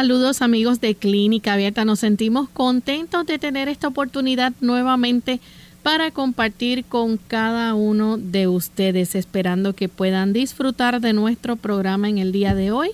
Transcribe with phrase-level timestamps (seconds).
[0.00, 5.40] Saludos amigos de Clínica Abierta, nos sentimos contentos de tener esta oportunidad nuevamente
[5.82, 12.16] para compartir con cada uno de ustedes, esperando que puedan disfrutar de nuestro programa en
[12.16, 12.92] el día de hoy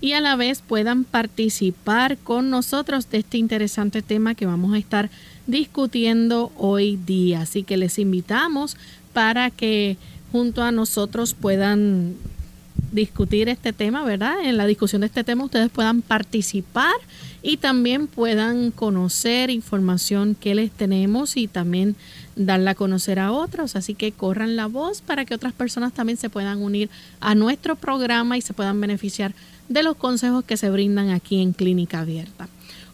[0.00, 4.78] y a la vez puedan participar con nosotros de este interesante tema que vamos a
[4.78, 5.10] estar
[5.46, 7.42] discutiendo hoy día.
[7.42, 8.78] Así que les invitamos
[9.12, 9.98] para que
[10.32, 12.14] junto a nosotros puedan
[12.92, 14.44] discutir este tema, ¿verdad?
[14.44, 16.94] En la discusión de este tema ustedes puedan participar
[17.42, 21.96] y también puedan conocer información que les tenemos y también
[22.34, 23.76] darla a conocer a otros.
[23.76, 27.76] Así que corran la voz para que otras personas también se puedan unir a nuestro
[27.76, 29.34] programa y se puedan beneficiar
[29.68, 32.48] de los consejos que se brindan aquí en Clínica Abierta.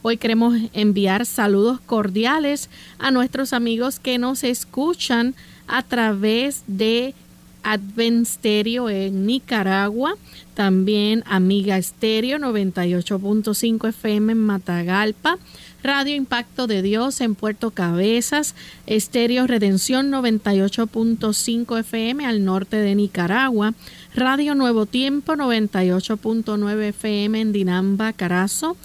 [0.05, 2.69] Hoy queremos enviar saludos cordiales
[2.99, 5.35] a nuestros amigos que nos escuchan
[5.69, 7.15] a través de
[7.63, 10.15] Advent Stereo en Nicaragua,
[10.55, 15.39] también Amiga Stereo 98.5 FM en Matagalpa,
[15.83, 18.55] Radio Impacto de Dios en Puerto Cabezas,
[18.87, 23.75] Estéreo Redención 98.5 FM al norte de Nicaragua,
[24.15, 28.77] Radio Nuevo Tiempo 98.9 FM en Dinamba, Carazo,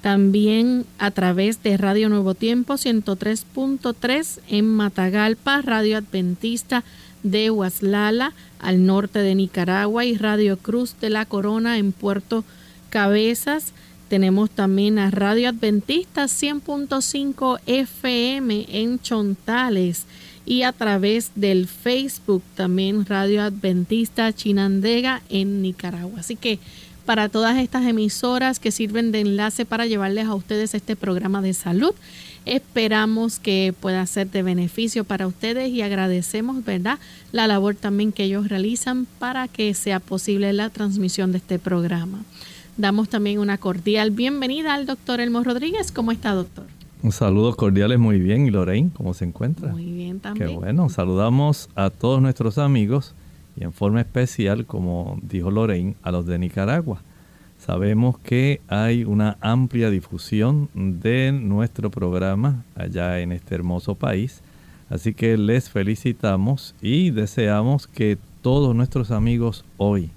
[0.00, 6.82] también a través de Radio Nuevo Tiempo 103.3 en Matagalpa, Radio Adventista
[7.22, 12.44] de Huaslala, al norte de Nicaragua, y Radio Cruz de la Corona en Puerto
[12.90, 13.72] Cabezas.
[14.08, 20.06] Tenemos también a Radio Adventista 100.5 FM en Chontales
[20.44, 26.20] y a través del Facebook también Radio Adventista Chinandega en Nicaragua.
[26.20, 26.58] Así que
[27.06, 31.54] para todas estas emisoras que sirven de enlace para llevarles a ustedes este programa de
[31.54, 31.94] salud,
[32.44, 36.98] Esperamos que pueda ser de beneficio para ustedes y agradecemos, ¿verdad?,
[37.30, 42.22] la labor también que ellos realizan para que sea posible la transmisión de este programa.
[42.76, 45.92] Damos también una cordial bienvenida al doctor Elmo Rodríguez.
[45.92, 46.64] ¿Cómo está, doctor?
[47.02, 48.46] Un saludo cordiales, muy bien.
[48.46, 49.70] ¿Y Lorraine, cómo se encuentra?
[49.70, 50.48] Muy bien también.
[50.48, 50.88] Qué bueno.
[50.88, 53.14] Saludamos a todos nuestros amigos
[53.56, 57.02] y en forma especial, como dijo Lorraine, a los de Nicaragua.
[57.64, 64.42] Sabemos que hay una amplia difusión de nuestro programa allá en este hermoso país,
[64.90, 70.10] así que les felicitamos y deseamos que todos nuestros amigos hoy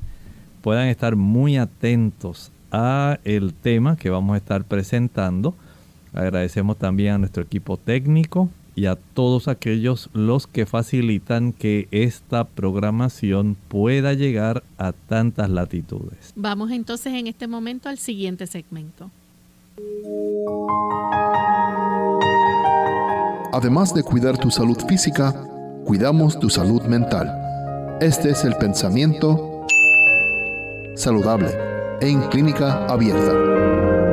[0.64, 5.54] puedan estar muy atentos a el tema que vamos a estar presentando.
[6.14, 12.44] Agradecemos también a nuestro equipo técnico, y a todos aquellos los que facilitan que esta
[12.44, 16.34] programación pueda llegar a tantas latitudes.
[16.36, 19.10] Vamos entonces en este momento al siguiente segmento.
[23.54, 25.34] Además de cuidar tu salud física,
[25.86, 27.98] cuidamos tu salud mental.
[28.02, 29.66] Este es el pensamiento
[30.96, 31.50] saludable
[32.02, 34.05] en clínica abierta.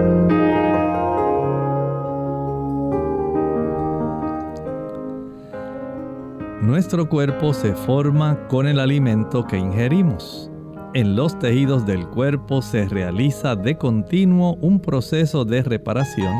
[6.62, 10.48] Nuestro cuerpo se forma con el alimento que ingerimos.
[10.94, 16.32] En los tejidos del cuerpo se realiza de continuo un proceso de reparación,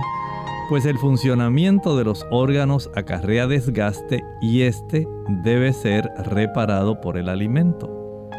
[0.69, 5.09] pues el funcionamiento de los órganos acarrea desgaste y este
[5.43, 8.31] debe ser reparado por el alimento.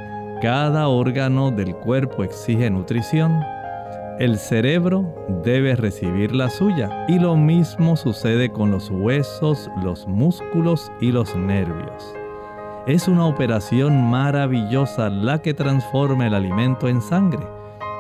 [0.41, 3.41] Cada órgano del cuerpo exige nutrición,
[4.19, 5.12] el cerebro
[5.44, 11.36] debe recibir la suya y lo mismo sucede con los huesos, los músculos y los
[11.36, 12.13] nervios.
[12.86, 17.48] Es una operación maravillosa la que transforma el alimento en sangre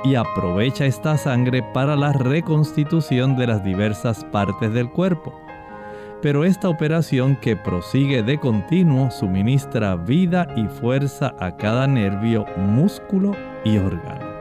[0.03, 5.33] y aprovecha esta sangre para la reconstitución de las diversas partes del cuerpo.
[6.21, 13.31] Pero esta operación que prosigue de continuo suministra vida y fuerza a cada nervio, músculo
[13.65, 14.31] y órgano.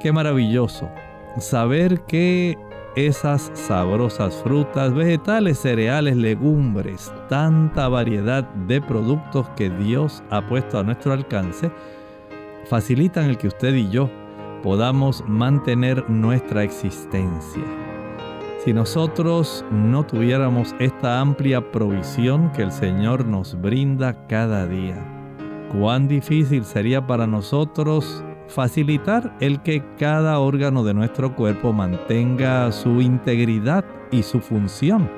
[0.00, 0.90] Qué maravilloso
[1.38, 2.56] saber que
[2.96, 10.84] esas sabrosas frutas, vegetales, cereales, legumbres, tanta variedad de productos que Dios ha puesto a
[10.84, 11.70] nuestro alcance,
[12.68, 14.08] facilitan el que usted y yo
[14.62, 17.62] podamos mantener nuestra existencia.
[18.64, 24.96] Si nosotros no tuviéramos esta amplia provisión que el Señor nos brinda cada día,
[25.70, 33.00] cuán difícil sería para nosotros facilitar el que cada órgano de nuestro cuerpo mantenga su
[33.00, 35.10] integridad y su función.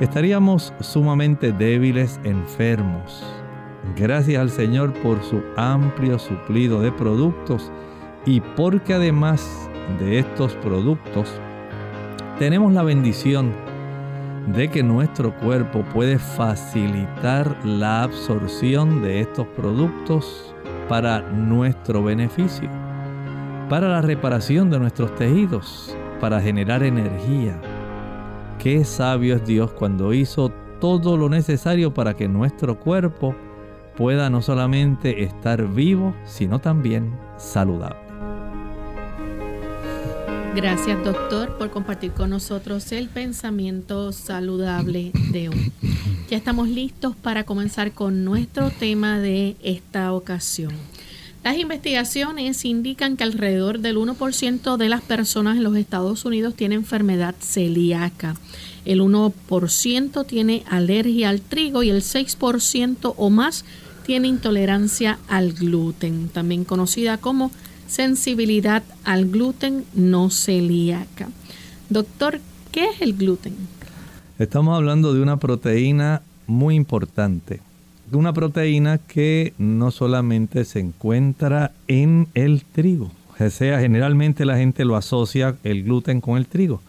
[0.00, 3.22] Estaríamos sumamente débiles, enfermos.
[3.96, 7.70] Gracias al Señor por su amplio suplido de productos
[8.24, 9.68] y porque además
[9.98, 11.28] de estos productos
[12.38, 13.52] tenemos la bendición
[14.46, 20.54] de que nuestro cuerpo puede facilitar la absorción de estos productos
[20.90, 22.68] para nuestro beneficio,
[23.68, 27.60] para la reparación de nuestros tejidos, para generar energía.
[28.58, 30.48] Qué sabio es Dios cuando hizo
[30.80, 33.36] todo lo necesario para que nuestro cuerpo
[33.96, 38.09] pueda no solamente estar vivo, sino también saludable.
[40.54, 45.72] Gracias doctor por compartir con nosotros el pensamiento saludable de hoy.
[46.28, 50.72] Ya estamos listos para comenzar con nuestro tema de esta ocasión.
[51.44, 56.74] Las investigaciones indican que alrededor del 1% de las personas en los Estados Unidos tiene
[56.74, 58.34] enfermedad celíaca.
[58.84, 63.64] El 1% tiene alergia al trigo y el 6% o más
[64.04, 67.52] tiene intolerancia al gluten, también conocida como
[67.90, 71.28] sensibilidad al gluten no celíaca.
[71.88, 72.40] Doctor,
[72.70, 73.54] ¿qué es el gluten?
[74.38, 77.60] Estamos hablando de una proteína muy importante.
[78.12, 83.10] Una proteína que no solamente se encuentra en el trigo.
[83.38, 86.80] O sea, generalmente la gente lo asocia el gluten con el trigo.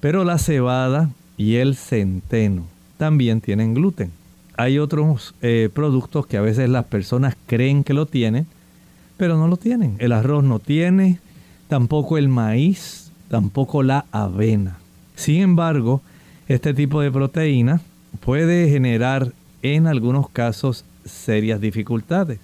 [0.00, 2.64] Pero la cebada y el centeno
[2.96, 4.12] también tienen gluten.
[4.56, 8.46] Hay otros eh, productos que a veces las personas creen que lo tienen,
[9.18, 9.96] pero no lo tienen.
[9.98, 11.18] El arroz no tiene,
[11.68, 14.78] tampoco el maíz, tampoco la avena.
[15.14, 16.00] Sin embargo,
[16.46, 17.82] este tipo de proteína
[18.20, 19.32] puede generar
[19.62, 22.38] en algunos casos serias dificultades.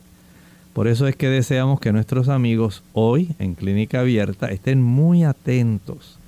[0.75, 6.19] Por eso es que deseamos que nuestros amigos hoy en Clínica Abierta estén muy atentos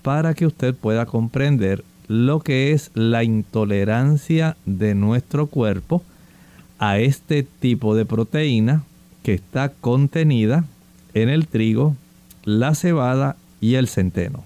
[0.00, 6.02] para que usted pueda comprender lo que es la intolerancia de nuestro cuerpo
[6.78, 8.84] a este tipo de proteína
[9.22, 10.64] que está contenida
[11.14, 11.96] en el trigo,
[12.44, 14.44] la cebada y el centeno.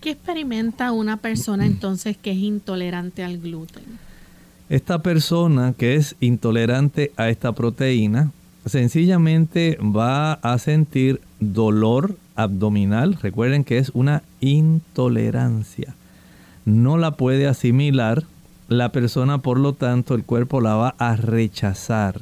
[0.00, 3.84] ¿Qué experimenta una persona entonces que es intolerante al gluten?
[4.68, 8.30] Esta persona que es intolerante a esta proteína
[8.64, 13.18] sencillamente va a sentir dolor abdominal.
[13.20, 15.94] Recuerden que es una intolerancia.
[16.64, 18.24] No la puede asimilar.
[18.68, 22.20] La persona, por lo tanto, el cuerpo la va a rechazar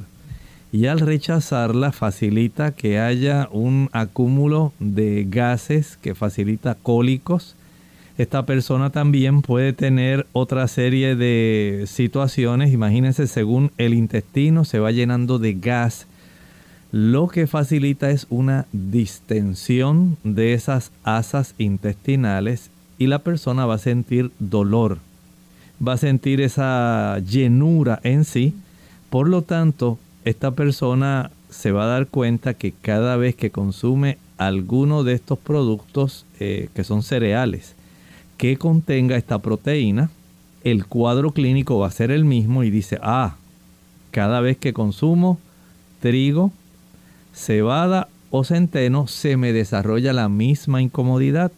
[0.71, 7.55] y al rechazarla facilita que haya un acúmulo de gases que facilita cólicos.
[8.17, 14.91] Esta persona también puede tener otra serie de situaciones, imagínense, según el intestino se va
[14.91, 16.05] llenando de gas,
[16.91, 23.79] lo que facilita es una distensión de esas asas intestinales y la persona va a
[23.79, 24.97] sentir dolor,
[25.85, 28.53] va a sentir esa llenura en sí,
[29.09, 34.17] por lo tanto, esta persona se va a dar cuenta que cada vez que consume
[34.37, 37.75] alguno de estos productos eh, que son cereales
[38.39, 40.09] que contenga esta proteína,
[40.63, 43.35] el cuadro clínico va a ser el mismo y dice, ah,
[44.11, 45.37] cada vez que consumo
[45.99, 46.53] trigo,
[47.33, 51.51] cebada o centeno, se me desarrolla la misma incomodidad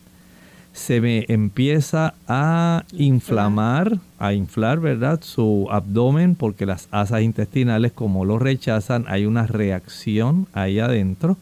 [0.74, 5.20] se me empieza a inflamar, a inflar, ¿verdad?
[5.22, 11.38] Su abdomen porque las asas intestinales como lo rechazan hay una reacción ahí adentro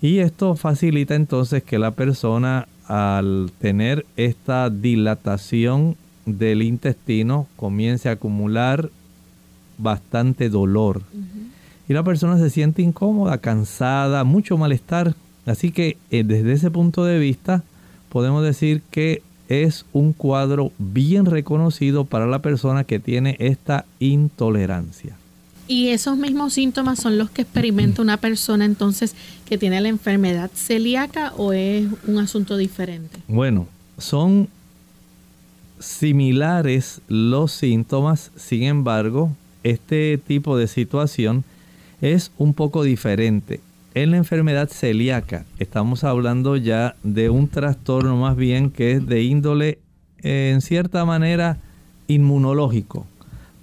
[0.00, 8.12] y esto facilita entonces que la persona al tener esta dilatación del intestino comience a
[8.12, 8.90] acumular
[9.78, 11.02] bastante dolor.
[11.88, 15.14] Y la persona se siente incómoda, cansada, mucho malestar.
[15.46, 17.62] Así que eh, desde ese punto de vista,
[18.12, 25.16] podemos decir que es un cuadro bien reconocido para la persona que tiene esta intolerancia.
[25.66, 29.14] Y esos mismos síntomas son los que experimenta una persona entonces
[29.46, 33.18] que tiene la enfermedad celíaca o es un asunto diferente?
[33.28, 33.66] Bueno,
[33.96, 34.48] son
[35.78, 41.44] similares los síntomas, sin embargo, este tipo de situación
[42.02, 43.60] es un poco diferente.
[43.94, 49.22] En la enfermedad celíaca estamos hablando ya de un trastorno más bien que es de
[49.22, 49.80] índole
[50.22, 51.58] en cierta manera
[52.08, 53.06] inmunológico,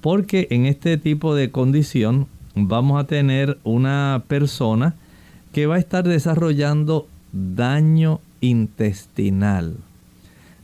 [0.02, 4.94] porque en este tipo de condición vamos a tener una persona
[5.52, 9.78] que va a estar desarrollando daño intestinal.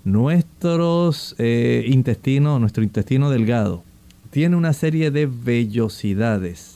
[0.03, 3.83] Nuestros eh, intestinos, nuestro intestino delgado,
[4.29, 6.74] tiene una serie de vellosidades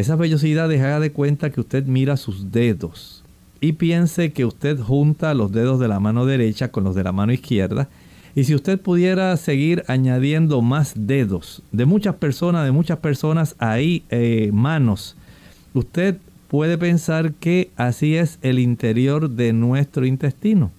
[0.00, 3.22] Esas vellosidades haga de cuenta que usted mira sus dedos
[3.60, 7.12] y piense que usted junta los dedos de la mano derecha con los de la
[7.12, 7.86] mano izquierda.
[8.34, 14.02] Y si usted pudiera seguir añadiendo más dedos de muchas personas, de muchas personas ahí,
[14.08, 15.16] eh, manos,
[15.74, 16.16] usted
[16.48, 20.70] puede pensar que así es el interior de nuestro intestino.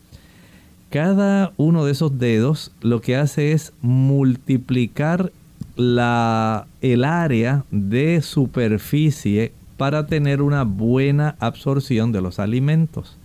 [0.90, 5.32] Cada uno de esos dedos lo que hace es multiplicar
[5.75, 13.18] la, el área de superficie para tener una buena absorción de los alimentos.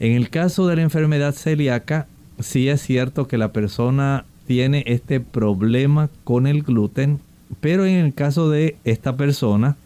[0.00, 2.06] En el caso de la enfermedad celíaca,
[2.40, 7.20] sí es cierto que la persona tiene este problema con el gluten,
[7.60, 9.76] pero en el caso de esta persona,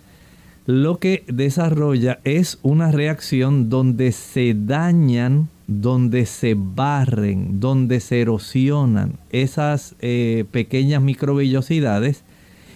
[0.67, 5.49] lo que desarrolla es una reacción donde se dañan
[5.81, 12.25] donde se barren, donde se erosionan esas eh, pequeñas microvellosidades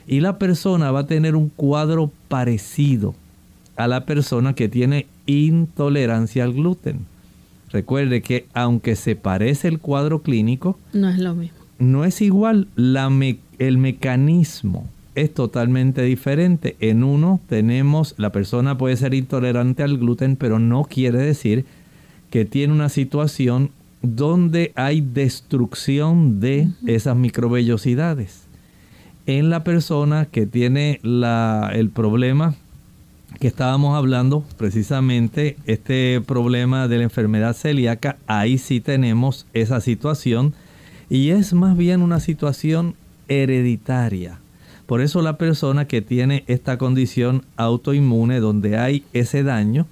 [0.06, 3.14] y la persona va a tener un cuadro parecido
[3.76, 7.06] a la persona que tiene intolerancia al gluten.
[7.70, 11.58] Recuerde que aunque se parece el cuadro clínico, no es lo mismo.
[11.78, 13.10] No es igual, la
[13.58, 16.76] el mecanismo es totalmente diferente.
[16.80, 21.64] En uno tenemos, la persona puede ser intolerante al gluten, pero no quiere decir
[22.30, 23.70] que tiene una situación
[24.02, 28.46] donde hay destrucción de esas microvellosidades.
[29.26, 32.54] En la persona que tiene el problema
[33.40, 40.54] que estábamos hablando, precisamente este problema de la enfermedad celíaca, ahí sí tenemos esa situación
[41.10, 42.94] y es más bien una situación
[43.28, 44.38] hereditaria.
[44.86, 49.86] Por eso la persona que tiene esta condición autoinmune donde hay ese daño,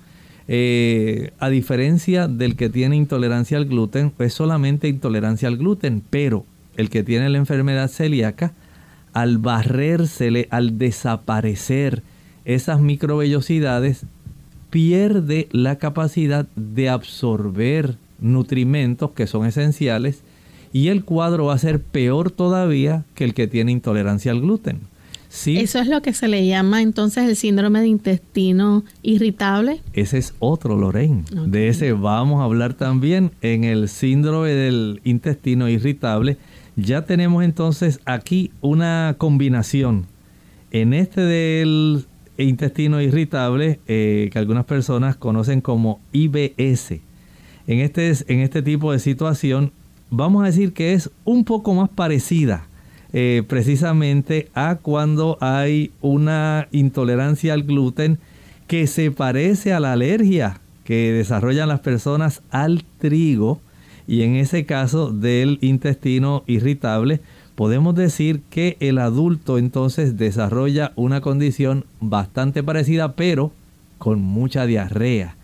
[0.47, 6.45] eh, a diferencia del que tiene intolerancia al gluten, es solamente intolerancia al gluten, pero
[6.77, 8.53] el que tiene la enfermedad celíaca,
[9.13, 12.03] al barrérsele, al desaparecer
[12.45, 14.07] esas microvellosidades,
[14.71, 20.23] pierde la capacidad de absorber nutrimentos que son esenciales
[20.73, 24.81] y el cuadro va a ser peor todavía que el que tiene intolerancia al gluten.
[25.47, 29.81] Eso es lo que se le llama entonces el síndrome de intestino irritable.
[29.93, 31.25] Ese es otro, Lorraine.
[31.47, 36.39] De ese vamos a hablar también en el síndrome del intestino irritable.
[36.77, 40.07] Ya tenemos entonces aquí una combinación.
[40.71, 42.07] En este del
[42.39, 47.01] intestino irritable, eh, que algunas personas conocen como IBS.
[47.67, 49.73] En este, en este tipo de situación,
[50.11, 52.69] vamos a decir que es un poco más parecida
[53.17, 58.19] eh, precisamente a cuando hay una intolerancia al gluten
[58.67, 63.61] que se parece a la alergia que desarrollan las personas al trigo.
[64.09, 67.21] Y en ese caso del intestino irritable
[67.55, 73.53] podemos decir que el adulto entonces desarrolla una condición bastante parecida pero
[73.99, 75.37] con mucha diarrea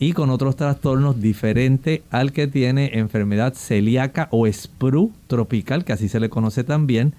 [0.00, 6.08] y con otros trastornos diferentes al que tiene enfermedad celíaca o SPRU tropical, que así
[6.08, 7.14] se le conoce también,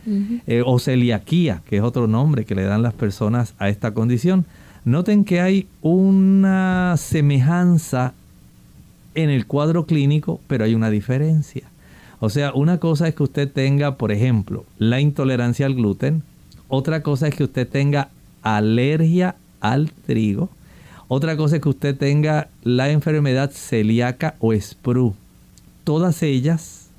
[0.48, 4.46] eh, o celiaquía, que es otro nombre que le dan las personas a esta condición.
[4.86, 8.14] Noten que hay una semejanza
[9.14, 11.64] en el cuadro clínico, pero hay una diferencia.
[12.22, 16.24] O sea, una cosa es que usted tenga, por ejemplo, la intolerancia al gluten,
[16.70, 18.10] otra cosa es que usted tenga
[18.42, 20.50] alergia al trigo,
[21.10, 25.16] otra cosa es que usted tenga la enfermedad celíaca o SPRU.
[25.84, 26.90] Todas ellas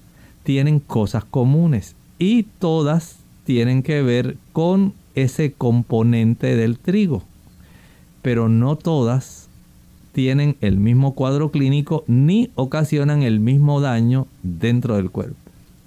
[0.43, 7.23] tienen cosas comunes y todas tienen que ver con ese componente del trigo.
[8.21, 9.49] Pero no todas
[10.11, 15.37] tienen el mismo cuadro clínico ni ocasionan el mismo daño dentro del cuerpo.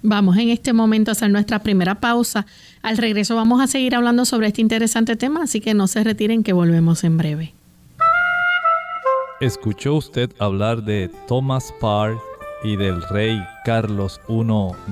[0.02, 2.46] Vamos en este momento a hacer nuestra primera pausa.
[2.80, 6.42] Al regreso vamos a seguir hablando sobre este interesante tema, así que no se retiren
[6.42, 7.54] que volvemos en breve.
[9.40, 12.16] ¿Escuchó usted hablar de Thomas Parr
[12.62, 14.44] y del rey Carlos I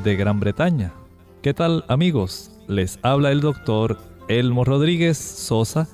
[0.03, 0.93] de Gran Bretaña?
[1.43, 2.51] ¿Qué tal amigos?
[2.67, 5.87] Les habla el doctor Elmo Rodríguez Sosa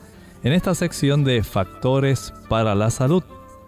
[0.43, 3.23] en esta sección de Factores para la Salud.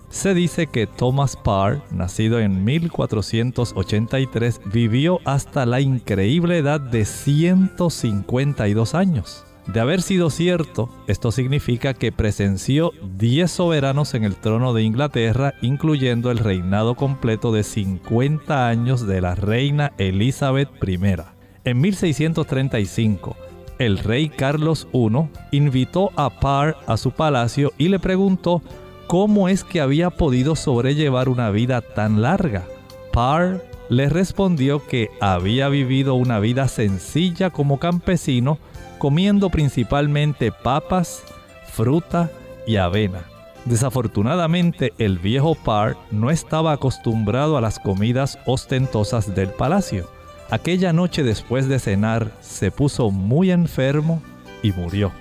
[0.08, 8.94] Se dice que Thomas Parr, nacido en 1483, vivió hasta la increíble edad de 152
[8.94, 9.44] años.
[9.66, 15.54] De haber sido cierto, esto significa que presenció 10 soberanos en el trono de Inglaterra,
[15.62, 20.98] incluyendo el reinado completo de 50 años de la reina Elizabeth I.
[21.64, 23.36] En 1635,
[23.78, 28.62] el rey Carlos I invitó a Parr a su palacio y le preguntó
[29.06, 32.66] cómo es que había podido sobrellevar una vida tan larga.
[33.12, 38.58] Parr le respondió que había vivido una vida sencilla como campesino,
[39.00, 41.24] comiendo principalmente papas,
[41.72, 42.30] fruta
[42.66, 43.24] y avena.
[43.64, 50.06] Desafortunadamente, el viejo Parr no estaba acostumbrado a las comidas ostentosas del palacio.
[50.50, 54.22] Aquella noche después de cenar se puso muy enfermo
[54.62, 55.12] y murió.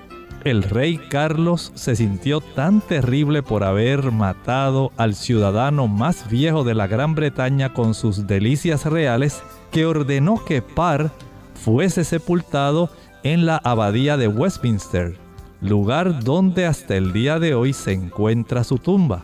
[0.44, 6.76] El rey Carlos se sintió tan terrible por haber matado al ciudadano más viejo de
[6.76, 11.12] la Gran Bretaña con sus delicias reales que ordenó que Parr
[11.56, 12.90] fuese sepultado
[13.24, 15.18] en la abadía de Westminster,
[15.62, 19.24] lugar donde hasta el día de hoy se encuentra su tumba.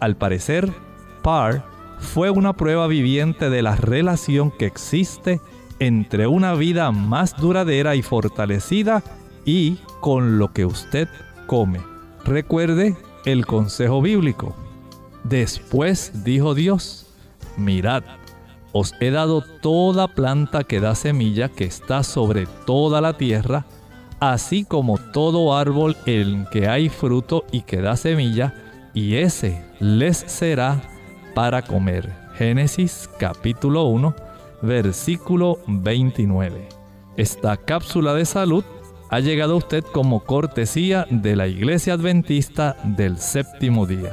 [0.00, 0.72] Al parecer,
[1.22, 1.62] Parr
[1.98, 5.40] fue una prueba viviente de la relación que existe
[5.78, 9.02] entre una vida más duradera y fortalecida
[9.44, 11.08] y con lo que usted
[11.46, 11.80] come.
[12.24, 14.56] Recuerde el consejo bíblico.
[15.24, 17.06] Después dijo Dios,
[17.56, 18.04] mirad,
[18.78, 23.64] os he dado toda planta que da semilla que está sobre toda la tierra,
[24.20, 28.52] así como todo árbol en que hay fruto y que da semilla,
[28.92, 30.82] y ese les será
[31.34, 32.12] para comer.
[32.36, 34.14] Génesis capítulo 1,
[34.60, 36.68] versículo 29.
[37.16, 38.62] Esta cápsula de salud
[39.08, 44.12] ha llegado a usted como cortesía de la Iglesia Adventista del Séptimo Día.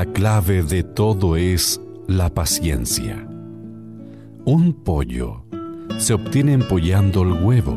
[0.00, 3.22] La clave de todo es la paciencia.
[4.46, 5.44] Un pollo
[5.98, 7.74] se obtiene empollando el huevo,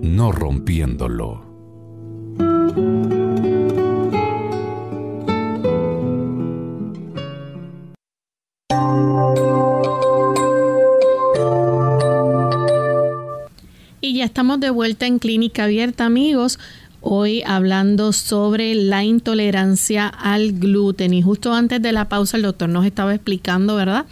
[0.00, 1.44] no rompiéndolo.
[14.00, 16.60] Y ya estamos de vuelta en Clínica Abierta, amigos.
[17.04, 21.12] Hoy hablando sobre la intolerancia al gluten.
[21.12, 24.06] Y justo antes de la pausa el doctor nos estaba explicando, ¿verdad?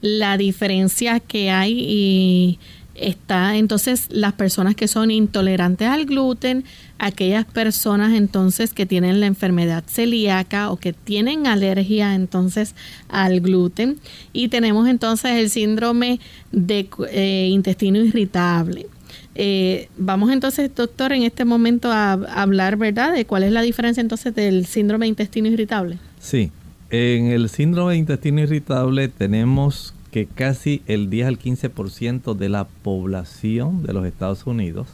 [0.00, 2.58] La diferencia que hay y
[2.94, 6.64] está entonces las personas que son intolerantes al gluten,
[6.98, 12.74] aquellas personas entonces que tienen la enfermedad celíaca o que tienen alergia entonces
[13.08, 13.98] al gluten
[14.32, 18.88] y tenemos entonces el síndrome de eh, intestino irritable.
[19.34, 24.00] Eh, vamos entonces, doctor, en este momento a, hablar, ¿verdad?, de cuál es la diferencia
[24.00, 25.98] entonces del síndrome de intestino irritable.
[26.20, 26.50] Sí,
[26.90, 32.66] en el síndrome de intestino irritable tenemos que casi el 10 al 15% de la
[32.82, 34.88] población de los Estados Unidos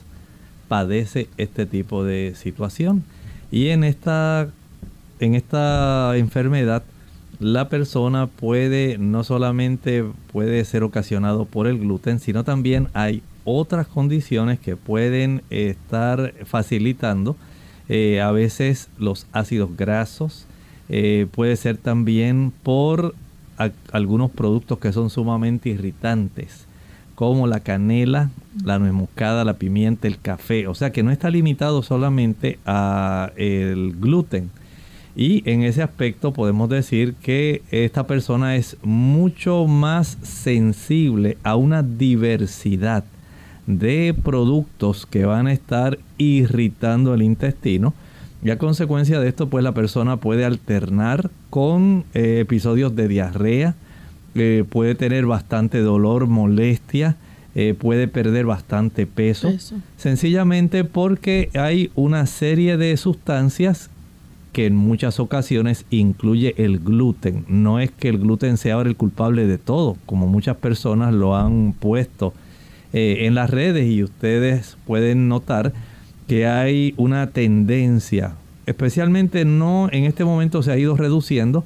[0.68, 3.02] padece este tipo de situación.
[3.50, 4.48] Y en esta,
[5.18, 6.84] en esta enfermedad,
[7.40, 13.86] la persona puede, no solamente puede ser ocasionado por el gluten, sino también hay otras
[13.86, 17.36] condiciones que pueden estar facilitando
[17.88, 20.46] eh, a veces los ácidos grasos,
[20.90, 23.14] eh, puede ser también por
[23.92, 26.66] algunos productos que son sumamente irritantes,
[27.14, 28.30] como la canela,
[28.62, 30.68] la nuez moscada, la pimienta, el café.
[30.68, 34.50] O sea que no está limitado solamente a el gluten.
[35.16, 41.82] Y en ese aspecto podemos decir que esta persona es mucho más sensible a una
[41.82, 43.02] diversidad
[43.68, 47.94] de productos que van a estar irritando el intestino.
[48.42, 53.74] Y a consecuencia de esto, pues la persona puede alternar con eh, episodios de diarrea,
[54.34, 57.16] eh, puede tener bastante dolor, molestia,
[57.54, 59.50] eh, puede perder bastante peso,
[59.96, 63.90] sencillamente porque hay una serie de sustancias
[64.52, 67.44] que en muchas ocasiones incluye el gluten.
[67.48, 71.36] No es que el gluten sea ahora el culpable de todo, como muchas personas lo
[71.36, 72.32] han puesto
[72.92, 75.72] eh, en las redes y ustedes pueden notar
[76.26, 78.34] que hay una tendencia,
[78.66, 81.64] especialmente no en este momento se ha ido reduciendo,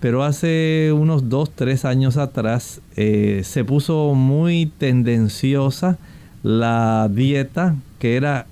[0.00, 5.98] pero hace unos 2, 3 años atrás eh, se puso muy tendenciosa
[6.42, 8.46] la dieta que era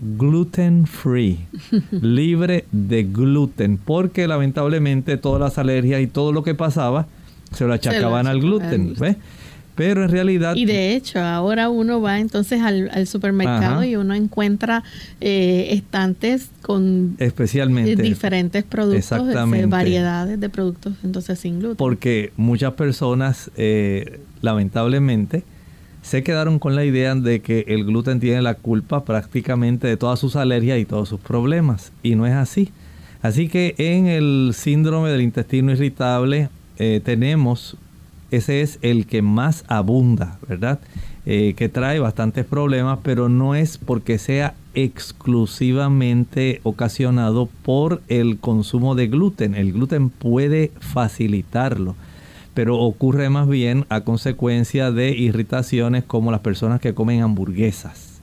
[0.00, 1.38] gluten free,
[1.90, 7.06] libre de gluten, porque lamentablemente todas las alergias y todo lo que pasaba
[7.52, 8.94] se lo achacaban al gluten.
[8.98, 9.16] ¿ves?
[9.80, 10.56] Pero en realidad...
[10.56, 14.84] Y de hecho, ahora uno va entonces al, supermercado y uno encuentra
[15.22, 21.78] eh, estantes con especialmente diferentes productos, de variedades de productos entonces sin gluten.
[21.78, 25.44] Porque muchas personas, eh, lamentablemente,
[26.02, 30.18] se quedaron con la idea de que el gluten tiene la culpa prácticamente de todas
[30.18, 31.90] sus alergias y todos sus problemas.
[32.02, 32.70] Y no es así.
[33.22, 37.78] Así que en el síndrome del intestino irritable eh, tenemos
[38.30, 40.80] ese es el que más abunda, ¿verdad?
[41.26, 48.94] Eh, que trae bastantes problemas, pero no es porque sea exclusivamente ocasionado por el consumo
[48.94, 49.54] de gluten.
[49.54, 51.94] El gluten puede facilitarlo,
[52.54, 58.22] pero ocurre más bien a consecuencia de irritaciones como las personas que comen hamburguesas.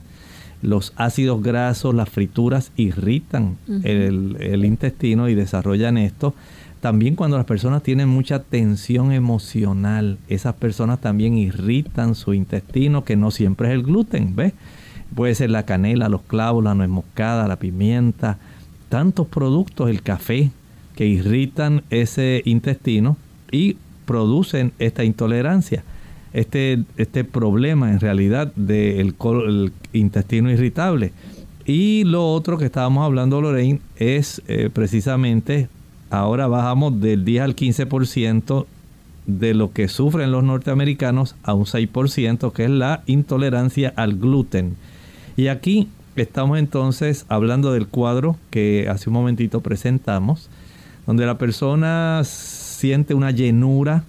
[0.60, 6.34] Los ácidos grasos, las frituras irritan el, el intestino y desarrollan esto.
[6.80, 13.16] También cuando las personas tienen mucha tensión emocional, esas personas también irritan su intestino, que
[13.16, 14.52] no siempre es el gluten, ¿ves?
[15.14, 18.38] Puede ser la canela, los clavos, la nuez moscada, la pimienta,
[18.88, 20.50] tantos productos, el café,
[20.94, 23.16] que irritan ese intestino
[23.50, 25.84] y producen esta intolerancia.
[26.32, 29.14] Este, este problema en realidad del
[29.92, 31.12] intestino irritable.
[31.64, 35.68] Y lo otro que estábamos hablando, Lorraine, es eh, precisamente
[36.10, 38.66] ahora bajamos del 10 al 15%
[39.26, 44.76] de lo que sufren los norteamericanos a un 6%, que es la intolerancia al gluten.
[45.36, 50.48] Y aquí estamos entonces hablando del cuadro que hace un momentito presentamos,
[51.06, 54.04] donde la persona siente una llenura,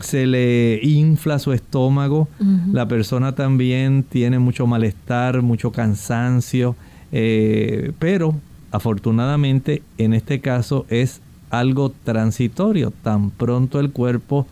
[0.00, 2.28] se le infla su estómago,
[2.72, 6.76] la persona también tiene mucho malestar, mucho cansancio,
[7.12, 8.34] eh, pero
[8.72, 12.92] afortunadamente en este caso es algo transitorio.
[13.02, 14.46] Tan pronto el cuerpo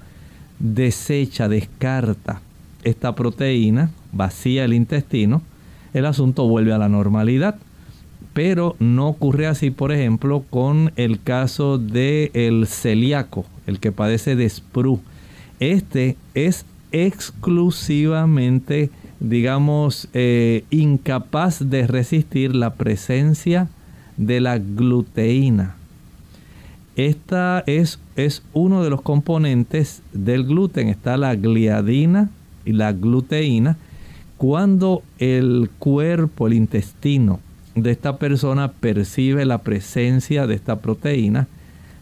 [0.58, 2.40] desecha, descarta
[2.82, 5.42] esta proteína, vacía el intestino,
[5.92, 7.56] el asunto vuelve a la normalidad.
[8.32, 14.34] Pero no ocurre así, por ejemplo, con el caso del el celíaco, el que padece
[14.34, 15.00] de SPRU.
[15.60, 23.68] Este es exclusivamente, digamos, eh, incapaz de resistir la presencia
[24.16, 25.76] de la gluteína.
[26.96, 30.88] Esta es, es uno de los componentes del gluten.
[30.88, 32.30] Está la gliadina
[32.64, 33.76] y la gluteína.
[34.36, 37.40] Cuando el cuerpo, el intestino
[37.74, 41.48] de esta persona percibe la presencia de esta proteína,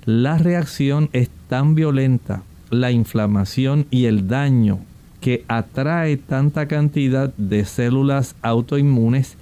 [0.05, 4.81] la reacción es tan violenta, la inflamación y el daño
[5.20, 9.37] que atrae tanta cantidad de células autoinmunes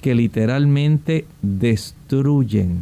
[0.00, 2.80] que literalmente destruyen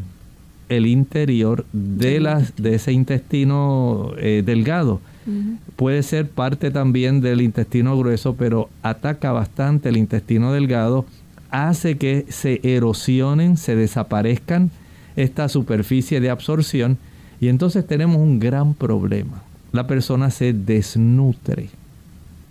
[0.70, 5.00] el interior de, las, de ese intestino eh, delgado.
[5.76, 11.04] Puede ser parte también del intestino grueso, pero ataca bastante el intestino delgado,
[11.50, 14.70] hace que se erosionen, se desaparezcan
[15.16, 16.98] esta superficie de absorción
[17.40, 19.42] y entonces tenemos un gran problema.
[19.72, 21.68] La persona se desnutre.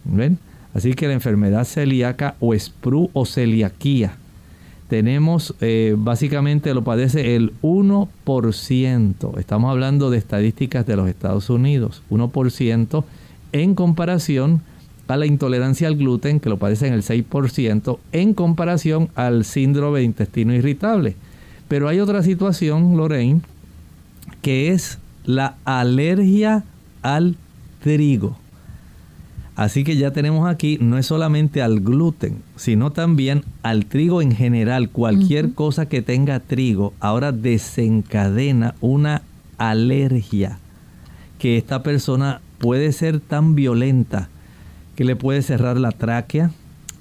[0.05, 0.37] ¿Ven?
[0.73, 4.13] Así que la enfermedad celíaca o SPRU o celiaquía
[4.89, 9.39] tenemos eh, básicamente lo padece el 1%.
[9.39, 12.01] Estamos hablando de estadísticas de los Estados Unidos.
[12.09, 13.03] 1%
[13.51, 14.61] en comparación
[15.07, 19.99] a la intolerancia al gluten, que lo padece en el 6%, en comparación al síndrome
[19.99, 21.15] de intestino irritable.
[21.67, 23.41] Pero hay otra situación, Lorraine,
[24.41, 26.63] que es la alergia
[27.03, 27.35] al
[27.83, 28.37] trigo.
[29.59, 34.31] Así que ya tenemos aquí no es solamente al gluten, sino también al trigo en
[34.31, 34.89] general.
[34.89, 39.21] Cualquier cosa que tenga trigo ahora desencadena una
[39.57, 40.59] alergia
[41.39, 44.29] que esta persona puede ser tan violenta
[44.95, 46.51] que le puede cerrar la tráquea,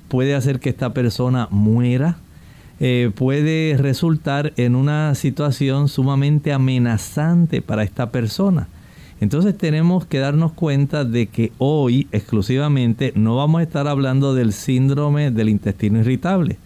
[0.09, 2.17] puede hacer que esta persona muera,
[2.81, 8.67] eh, puede resultar en una situación sumamente amenazante para esta persona.
[9.21, 14.53] Entonces tenemos que darnos cuenta de que hoy exclusivamente no vamos a estar hablando del
[14.53, 16.59] síndrome del intestino irritable.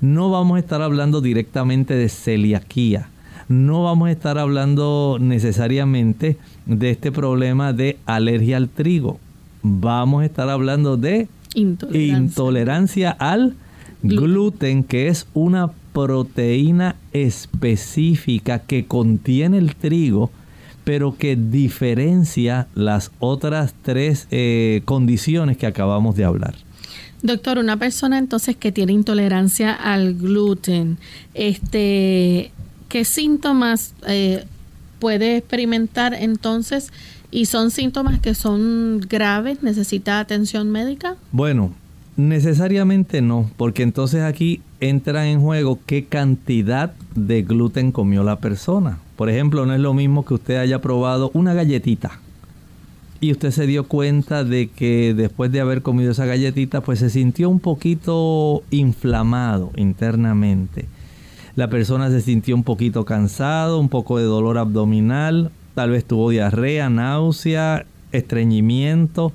[0.00, 3.08] No vamos a estar hablando directamente de celiaquía.
[3.48, 9.18] No vamos a estar hablando necesariamente de este problema de alergia al trigo.
[9.62, 13.54] Vamos a estar hablando de intolerancia, al
[14.02, 20.30] gluten, que es una proteína específica que contiene el trigo
[20.90, 26.56] pero que diferencia las otras tres eh, condiciones que acabamos de hablar.
[27.22, 30.98] Doctor, una persona entonces que tiene intolerancia al gluten,
[31.32, 32.50] este,
[32.88, 34.46] ¿qué síntomas eh,
[34.98, 36.92] puede experimentar entonces?
[37.30, 39.62] ¿Y son síntomas que son graves?
[39.62, 41.14] ¿Necesita atención médica?
[41.30, 41.72] Bueno,
[42.16, 48.98] necesariamente no, porque entonces aquí entra en juego qué cantidad de gluten comió la persona.
[49.20, 52.20] Por ejemplo, no es lo mismo que usted haya probado una galletita
[53.20, 57.10] y usted se dio cuenta de que después de haber comido esa galletita, pues se
[57.10, 60.86] sintió un poquito inflamado internamente.
[61.54, 66.30] La persona se sintió un poquito cansado, un poco de dolor abdominal, tal vez tuvo
[66.30, 69.34] diarrea, náusea, estreñimiento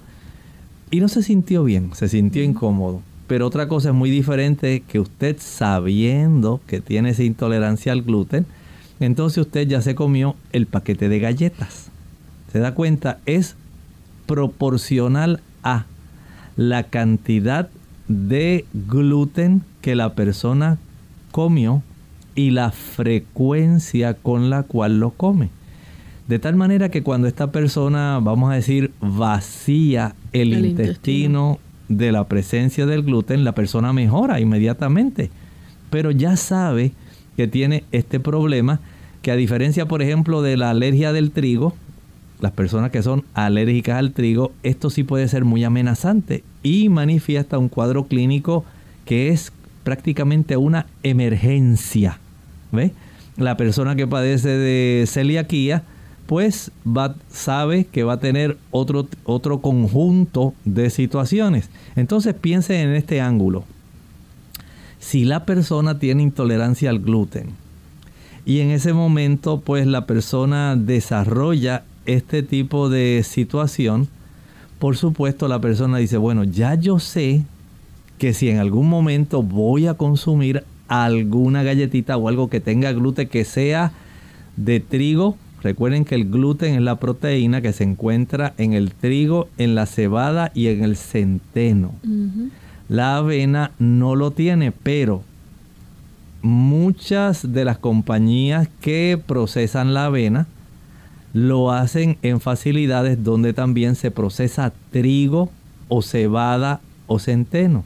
[0.89, 3.03] y no se sintió bien, se sintió incómodo.
[3.27, 8.47] Pero otra cosa es muy diferente que usted sabiendo que tiene esa intolerancia al gluten,
[8.99, 11.89] entonces usted ya se comió el paquete de galletas.
[12.51, 13.19] ¿Se da cuenta?
[13.25, 13.55] Es
[14.25, 15.85] proporcional a
[16.55, 17.69] la cantidad
[18.07, 20.77] de gluten que la persona
[21.31, 21.83] comió
[22.35, 25.49] y la frecuencia con la cual lo come.
[26.27, 32.27] De tal manera que cuando esta persona, vamos a decir, vacía el, intestino, de la
[32.27, 35.29] presencia del gluten, la persona mejora inmediatamente.
[35.91, 36.93] Pero ya sabe
[37.35, 38.79] que tiene este problema,
[39.21, 41.73] que a diferencia, por ejemplo, de la alergia del trigo,
[42.41, 47.57] las personas que son alérgicas al trigo, esto sí puede ser muy amenazante y manifiesta
[47.57, 48.65] un cuadro clínico
[49.05, 49.51] que es
[49.83, 52.19] prácticamente una emergencia.
[52.71, 52.91] ¿Ve?
[53.37, 55.83] La persona que padece de celiaquía,
[56.25, 61.69] pues va, sabe que va a tener otro, otro conjunto de situaciones.
[61.95, 63.63] Entonces piense en este ángulo.
[65.05, 67.51] Si la persona tiene intolerancia al gluten
[68.43, 74.07] y en ese momento pues la persona desarrolla este tipo de situación,
[74.79, 77.43] por supuesto la persona dice, bueno, ya yo sé
[78.17, 83.27] que si en algún momento voy a consumir alguna galletita o algo que tenga gluten
[83.27, 83.91] que sea
[84.57, 89.49] de trigo, recuerden que el gluten es la proteína que se encuentra en el trigo,
[89.59, 91.93] en la cebada y en el centeno.
[92.87, 95.23] La avena no lo tiene, pero
[96.41, 100.47] muchas de las compañías que procesan la avena
[101.33, 105.49] lo hacen en facilidades donde también se procesa trigo
[105.89, 107.83] o cebada o centeno.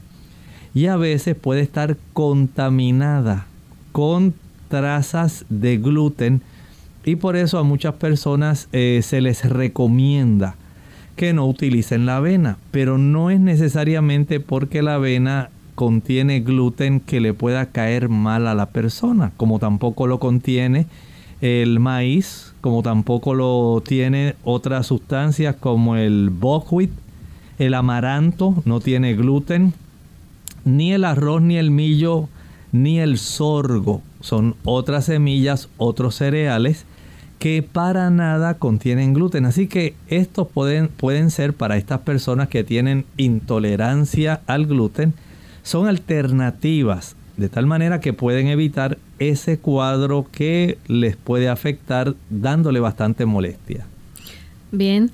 [0.74, 3.46] Y a veces puede estar contaminada
[3.92, 4.34] con
[4.68, 6.42] trazas de gluten
[7.04, 10.54] y por eso a muchas personas eh, se les recomienda
[11.16, 17.20] que no utilicen la avena, pero no es necesariamente porque la avena contiene gluten que
[17.20, 20.86] le pueda caer mal a la persona, como tampoco lo contiene
[21.40, 26.90] el maíz, como tampoco lo tiene otras sustancias como el buckwheat,
[27.58, 29.72] el amaranto no tiene gluten,
[30.64, 32.28] ni el arroz, ni el millo,
[32.72, 34.02] ni el sorgo.
[34.20, 36.84] Son otras semillas, otros cereales
[37.40, 39.46] que para nada contienen gluten.
[39.46, 45.14] Así que estos pueden, pueden ser para estas personas que tienen intolerancia al gluten,
[45.62, 52.80] son alternativas de tal manera que pueden evitar ese cuadro que les puede afectar dándole
[52.80, 53.86] bastante molestia.
[54.70, 55.10] Bien,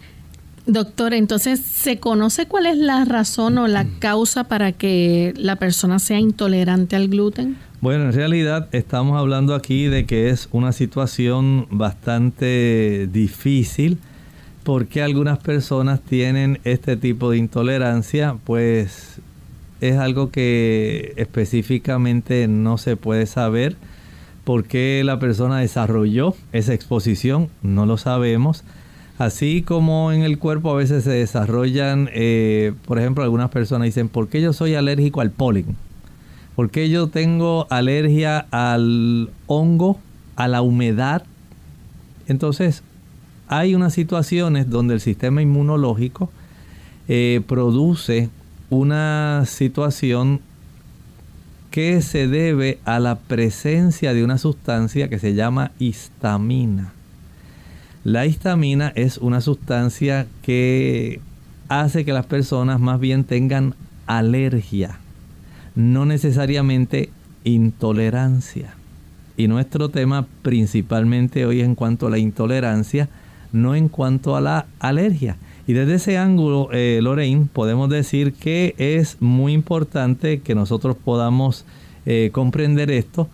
[0.66, 3.98] Doctor, entonces, ¿se conoce cuál es la razón o la mm.
[4.00, 7.57] causa para que la persona sea intolerante al gluten?
[7.81, 13.98] Bueno, en realidad estamos hablando aquí de que es una situación bastante difícil
[14.64, 19.20] porque algunas personas tienen este tipo de intolerancia, pues
[19.81, 23.76] es algo que específicamente no se puede saber.
[24.42, 27.48] ¿Por qué la persona desarrolló esa exposición?
[27.62, 28.64] No lo sabemos.
[29.18, 34.09] Así como en el cuerpo a veces se desarrollan, eh, por ejemplo, algunas personas dicen,
[34.09, 35.76] ¿por qué yo soy alérgico al polen?
[36.55, 39.98] ¿Por qué yo tengo alergia al hongo,
[40.37, 41.22] a la humedad?
[42.29, 42.83] Entonces,
[43.48, 46.31] hay unas situaciones donde el sistema inmunológico
[47.09, 48.29] eh, produce
[48.68, 50.40] una situación
[51.70, 56.95] que se debe a la presencia de una sustancia que se llama histamina.
[58.06, 61.18] La histamina es una sustancia que
[61.68, 63.74] hace que las personas más bien tengan
[64.06, 65.00] alergia,
[65.74, 67.10] no necesariamente
[67.42, 68.76] intolerancia.
[69.36, 73.08] Y nuestro tema principalmente hoy en cuanto a la intolerancia,
[73.50, 75.36] no en cuanto a la alergia.
[75.66, 81.64] Y desde ese ángulo, eh, Lorraine, podemos decir que es muy importante que nosotros podamos
[82.06, 83.28] eh, comprender esto,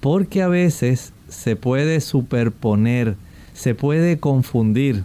[0.00, 3.14] porque a veces se puede superponer
[3.56, 5.04] se puede confundir,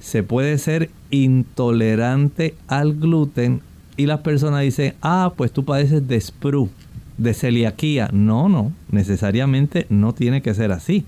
[0.00, 3.60] se puede ser intolerante al gluten
[3.96, 6.68] y las personas dicen, ah, pues tú padeces de SPRU,
[7.16, 8.10] de celiaquía.
[8.12, 11.04] No, no, necesariamente no tiene que ser así.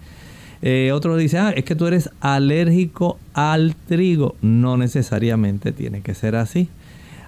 [0.62, 4.36] Eh, otro dice, ah, es que tú eres alérgico al trigo.
[4.40, 6.68] No necesariamente tiene que ser así.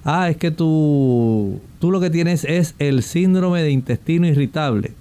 [0.04, 4.92] Ah, es que tú, tú lo que tienes es el síndrome de intestino irritable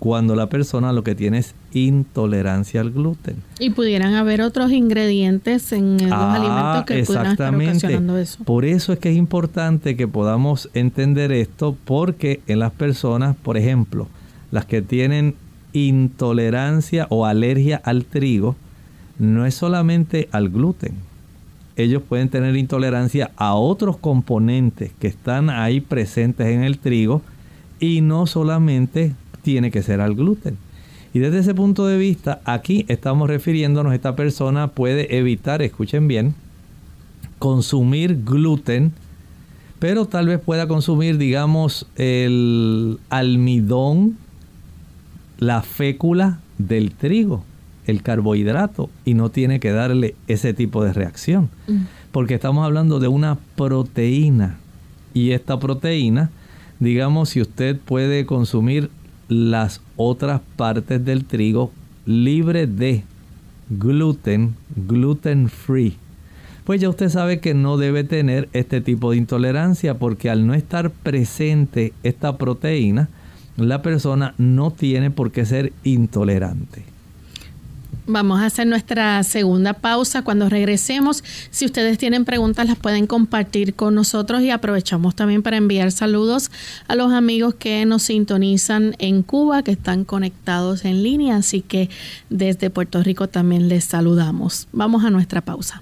[0.00, 3.36] cuando la persona lo que tiene es intolerancia al gluten.
[3.58, 8.42] Y pudieran haber otros ingredientes en los ah, alimentos que pudieran estar ocasionando eso.
[8.44, 13.58] Por eso es que es importante que podamos entender esto, porque en las personas, por
[13.58, 14.08] ejemplo,
[14.50, 15.34] las que tienen
[15.74, 18.56] intolerancia o alergia al trigo,
[19.18, 20.94] no es solamente al gluten.
[21.76, 27.20] Ellos pueden tener intolerancia a otros componentes que están ahí presentes en el trigo
[27.78, 30.56] y no solamente tiene que ser al gluten.
[31.12, 36.34] Y desde ese punto de vista, aquí estamos refiriéndonos, esta persona puede evitar, escuchen bien,
[37.40, 38.92] consumir gluten,
[39.80, 44.18] pero tal vez pueda consumir, digamos, el almidón,
[45.38, 47.42] la fécula del trigo,
[47.86, 51.78] el carbohidrato, y no tiene que darle ese tipo de reacción, mm.
[52.12, 54.58] porque estamos hablando de una proteína,
[55.12, 56.30] y esta proteína,
[56.78, 58.90] digamos, si usted puede consumir
[59.30, 61.70] las otras partes del trigo
[62.04, 63.04] libre de
[63.70, 65.96] gluten, gluten free,
[66.64, 70.54] pues ya usted sabe que no debe tener este tipo de intolerancia porque al no
[70.54, 73.08] estar presente esta proteína,
[73.56, 76.89] la persona no tiene por qué ser intolerante.
[78.12, 80.22] Vamos a hacer nuestra segunda pausa.
[80.22, 85.56] Cuando regresemos, si ustedes tienen preguntas, las pueden compartir con nosotros y aprovechamos también para
[85.56, 86.50] enviar saludos
[86.88, 91.36] a los amigos que nos sintonizan en Cuba, que están conectados en línea.
[91.36, 91.88] Así que
[92.30, 94.66] desde Puerto Rico también les saludamos.
[94.72, 95.80] Vamos a nuestra pausa.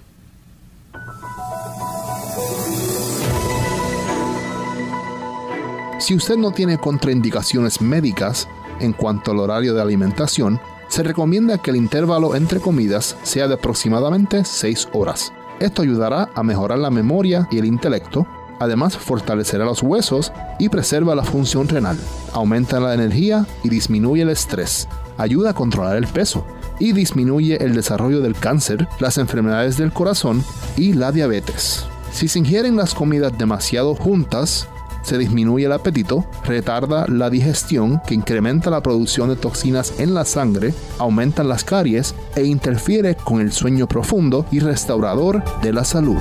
[5.98, 8.46] Si usted no tiene contraindicaciones médicas
[8.80, 13.55] en cuanto al horario de alimentación, se recomienda que el intervalo entre comidas sea de
[13.55, 15.33] aproximadamente 6 horas.
[15.61, 18.27] Esto ayudará a mejorar la memoria y el intelecto,
[18.61, 21.98] además fortalecerá los huesos y preserva la función renal,
[22.33, 26.46] aumenta la energía y disminuye el estrés, ayuda a controlar el peso
[26.79, 30.44] y disminuye el desarrollo del cáncer, las enfermedades del corazón
[30.77, 31.87] y la diabetes.
[32.12, 34.68] Si se ingieren las comidas demasiado juntas,
[35.08, 40.26] se disminuye el apetito, retarda la digestión que incrementa la producción de toxinas en la
[40.26, 46.18] sangre, aumenta las caries e interfiere con el sueño profundo y restaurador de la salud.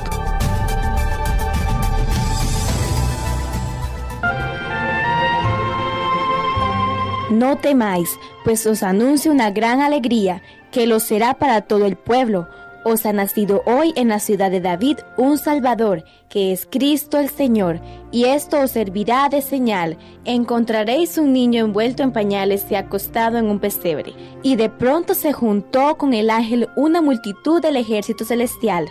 [7.29, 8.09] No temáis,
[8.45, 12.47] pues os anuncio una gran alegría, que lo será para todo el pueblo
[12.87, 17.29] os ha nacido hoy en la ciudad de David un Salvador, que es Cristo el
[17.29, 19.97] Señor, y esto os servirá de señal.
[20.25, 24.13] Encontraréis un niño envuelto en pañales y acostado en un pesebre.
[24.41, 28.87] Y de pronto se juntó con el ángel una multitud del ejército celestial,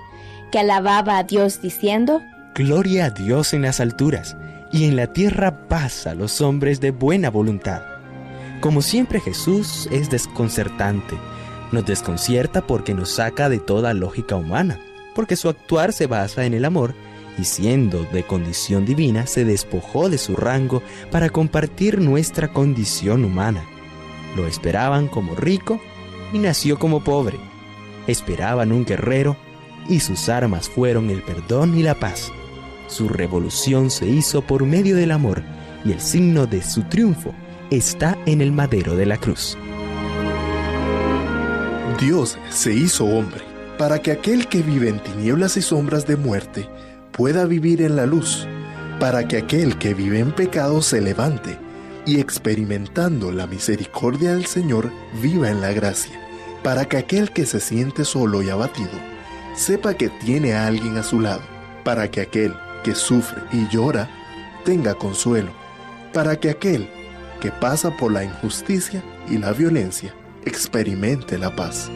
[0.53, 2.21] que alababa a Dios diciendo,
[2.55, 4.37] Gloria a Dios en las alturas,
[4.73, 7.83] y en la tierra paz a los hombres de buena voluntad.
[8.61, 11.17] Como siempre Jesús es desconcertante
[11.73, 14.81] nos desconcierta porque nos saca de toda lógica humana,
[15.15, 16.95] porque su actuar se basa en el amor
[17.39, 23.65] y siendo de condición divina se despojó de su rango para compartir nuestra condición humana.
[24.37, 25.81] Lo esperaban como rico
[26.33, 27.39] y nació como pobre.
[28.07, 29.37] Esperaban un guerrero
[29.89, 32.33] y sus armas fueron el perdón y la paz.
[32.89, 35.43] Su revolución se hizo por medio del amor
[35.85, 37.35] y el signo de su triunfo
[37.71, 39.57] está en el madero de la cruz.
[41.99, 43.41] Dios se hizo hombre
[43.79, 46.69] para que aquel que vive en tinieblas y sombras de muerte
[47.13, 48.47] pueda vivir en la luz,
[49.01, 51.59] para que aquel que vive en pecado se levante
[52.05, 56.21] y experimentando la misericordia del Señor viva en la gracia,
[56.63, 58.99] para que aquel que se siente solo y abatido
[59.55, 61.43] sepa que tiene a alguien a su lado,
[61.83, 62.55] para que aquel
[62.85, 64.11] que sufre y llora
[64.65, 65.51] tenga consuelo,
[66.13, 66.91] para que aquel
[67.41, 70.15] que pasa por la injusticia y la violencia
[70.47, 71.91] experimente la paz.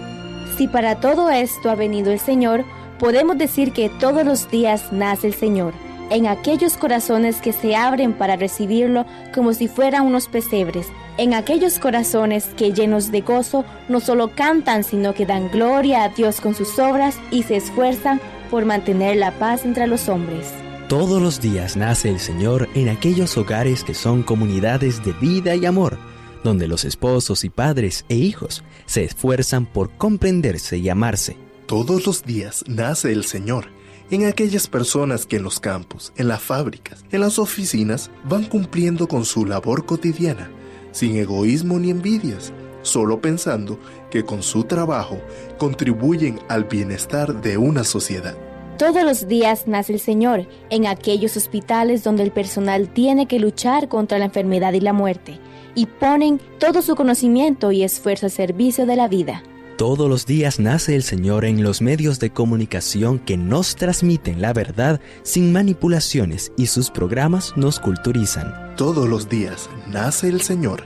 [0.59, 2.65] Si para todo esto ha venido el Señor,
[2.99, 5.73] podemos decir que todos los días nace el Señor,
[6.11, 11.79] en aquellos corazones que se abren para recibirlo como si fueran unos pesebres, en aquellos
[11.79, 16.55] corazones que llenos de gozo no solo cantan, sino que dan gloria a Dios con
[16.55, 20.53] sus obras y se esfuerzan por mantener la paz entre los hombres.
[20.89, 25.65] Todos los días nace el Señor en aquellos hogares que son comunidades de vida y
[25.65, 26.10] amor
[26.45, 31.37] donde los esposos y padres e hijos se esfuerzan por comprenderse y amarse.
[31.67, 33.69] Todos los días nace el Señor
[34.11, 39.07] en aquellas personas que en los campos, en las fábricas, en las oficinas van cumpliendo
[39.07, 40.51] con su labor cotidiana,
[40.91, 43.79] sin egoísmo ni envidias, solo pensando
[44.11, 45.19] que con su trabajo
[45.59, 48.37] contribuyen al bienestar de una sociedad.
[48.79, 53.89] Todos los días nace el Señor en aquellos hospitales donde el personal tiene que luchar
[53.89, 55.39] contra la enfermedad y la muerte
[55.75, 59.43] y ponen todo su conocimiento y esfuerzo al servicio de la vida.
[59.77, 64.53] Todos los días nace el Señor en los medios de comunicación que nos transmiten la
[64.53, 68.77] verdad sin manipulaciones y sus programas nos culturizan.
[68.77, 70.85] Todos los días nace el Señor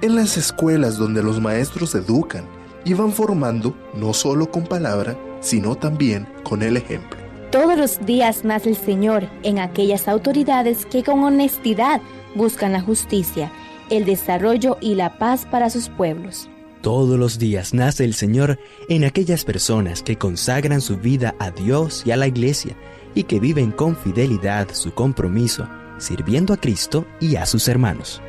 [0.00, 2.44] en las escuelas donde los maestros educan
[2.84, 7.18] y van formando no solo con palabra, sino también con el ejemplo.
[7.50, 12.00] Todos los días nace el Señor en aquellas autoridades que con honestidad
[12.36, 13.50] buscan la justicia
[13.90, 16.48] el desarrollo y la paz para sus pueblos.
[16.80, 22.04] Todos los días nace el Señor en aquellas personas que consagran su vida a Dios
[22.06, 22.74] y a la iglesia
[23.14, 25.68] y que viven con fidelidad su compromiso,
[25.98, 28.22] sirviendo a Cristo y a sus hermanos.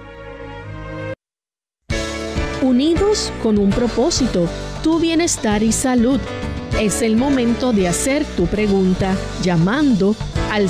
[2.62, 4.48] Unidos con un propósito,
[4.84, 6.20] tu bienestar y salud.
[6.80, 10.16] Es el momento de hacer tu pregunta llamando
[10.52, 10.70] al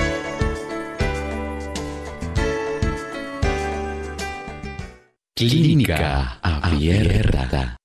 [5.41, 7.75] Clínica Abierta.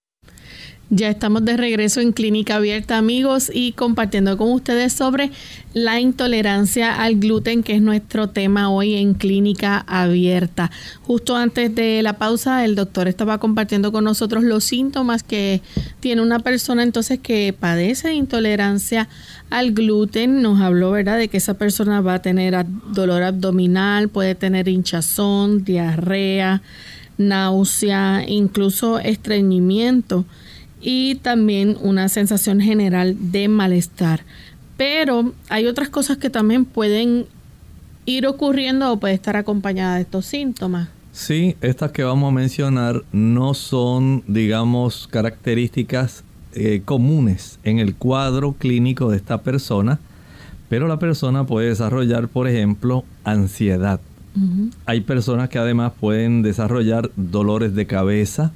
[0.90, 5.30] Ya estamos de regreso en Clínica Abierta, amigos, y compartiendo con ustedes sobre
[5.72, 10.70] la intolerancia al gluten, que es nuestro tema hoy en Clínica Abierta.
[11.00, 15.62] Justo antes de la pausa, el doctor estaba compartiendo con nosotros los síntomas que
[16.00, 19.08] tiene una persona entonces que padece intolerancia
[19.48, 20.42] al gluten.
[20.42, 22.54] Nos habló, ¿verdad?, de que esa persona va a tener
[22.92, 26.60] dolor abdominal, puede tener hinchazón, diarrea,
[27.18, 30.24] náusea, incluso estreñimiento
[30.80, 34.20] y también una sensación general de malestar.
[34.76, 37.26] Pero hay otras cosas que también pueden
[38.04, 40.88] ir ocurriendo o puede estar acompañada de estos síntomas.
[41.12, 48.52] Sí, estas que vamos a mencionar no son, digamos, características eh, comunes en el cuadro
[48.52, 49.98] clínico de esta persona,
[50.68, 54.00] pero la persona puede desarrollar, por ejemplo, ansiedad.
[54.84, 58.52] Hay personas que además pueden desarrollar dolores de cabeza,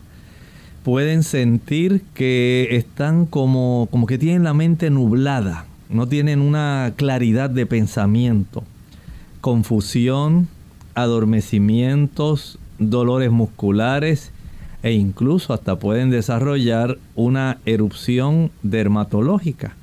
[0.85, 7.51] pueden sentir que están como, como que tienen la mente nublada, no tienen una claridad
[7.51, 8.65] de pensamiento,
[9.41, 10.49] confusión,
[10.95, 14.33] adormecimientos, dolores musculares
[14.83, 19.77] e incluso hasta pueden desarrollar una erupción dermatológica,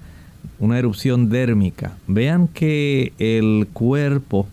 [0.60, 1.98] una erupción dérmica.
[2.08, 4.48] Vean que el cuerpo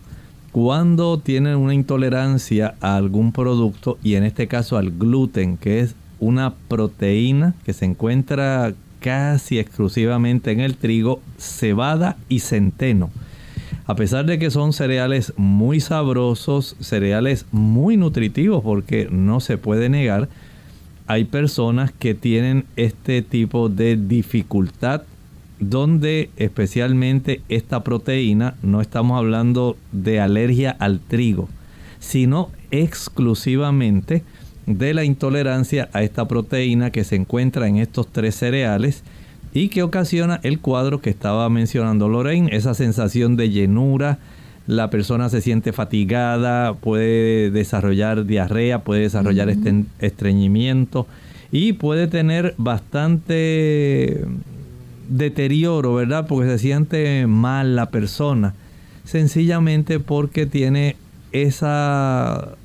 [0.55, 5.97] cuando tiene una intolerancia a algún producto y en este caso al gluten, que es
[6.21, 13.11] una proteína que se encuentra casi exclusivamente en el trigo, cebada y centeno.
[13.87, 19.89] A pesar de que son cereales muy sabrosos, cereales muy nutritivos, porque no se puede
[19.89, 20.29] negar,
[21.09, 25.03] hay personas que tienen este tipo de dificultad
[25.71, 31.49] donde especialmente esta proteína, no estamos hablando de alergia al trigo,
[32.01, 34.23] sino exclusivamente
[34.67, 39.03] de la intolerancia a esta proteína que se encuentra en estos tres cereales
[39.53, 44.19] y que ocasiona el cuadro que estaba mencionando Lorraine, esa sensación de llenura,
[44.67, 49.55] la persona se siente fatigada, puede desarrollar diarrea, puede desarrollar
[49.99, 51.07] estreñimiento
[51.53, 54.25] y puede tener bastante
[55.09, 56.27] deterioro, ¿verdad?
[56.27, 58.55] Porque se siente mal la persona,
[59.05, 60.97] sencillamente porque tiene
[61.33, 62.57] esa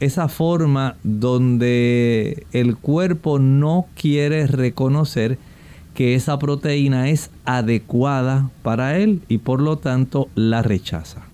[0.00, 5.38] esa forma donde el cuerpo no quiere reconocer
[5.94, 11.27] que esa proteína es adecuada para él y por lo tanto la rechaza.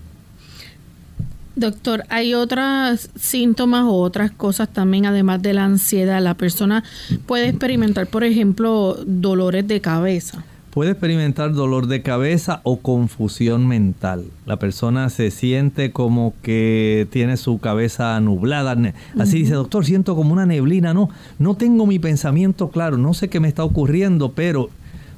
[1.55, 6.21] Doctor, ¿hay otros síntomas o otras cosas también además de la ansiedad?
[6.21, 6.83] La persona
[7.25, 10.43] puede experimentar, por ejemplo, dolores de cabeza
[10.75, 14.25] puede experimentar dolor de cabeza o confusión mental.
[14.45, 18.75] La persona se siente como que tiene su cabeza nublada.
[19.17, 20.93] Así dice, doctor, siento como una neblina.
[20.93, 24.69] No, no tengo mi pensamiento claro, no sé qué me está ocurriendo, pero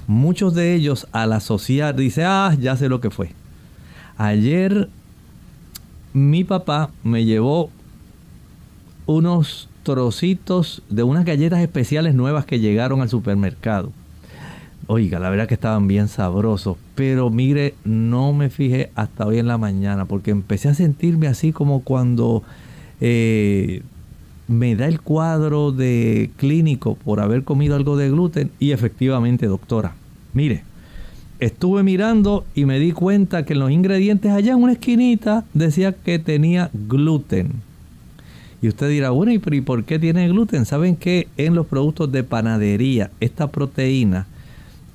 [0.05, 3.31] muchos de ellos al asociar, dice, ah, ya sé lo que fue.
[4.15, 4.89] Ayer
[6.17, 7.69] mi papá me llevó
[9.05, 13.91] unos trocitos de unas galletas especiales nuevas que llegaron al supermercado.
[14.87, 19.47] Oiga, la verdad que estaban bien sabrosos, pero mire, no me fijé hasta hoy en
[19.47, 22.41] la mañana porque empecé a sentirme así como cuando
[22.99, 23.83] eh,
[24.47, 29.95] me da el cuadro de clínico por haber comido algo de gluten y efectivamente, doctora,
[30.33, 30.63] mire,
[31.39, 35.93] estuve mirando y me di cuenta que en los ingredientes allá en una esquinita decía
[35.93, 37.51] que tenía gluten.
[38.61, 40.65] Y usted dirá, bueno, ¿y por qué tiene gluten?
[40.65, 44.25] ¿Saben que en los productos de panadería esta proteína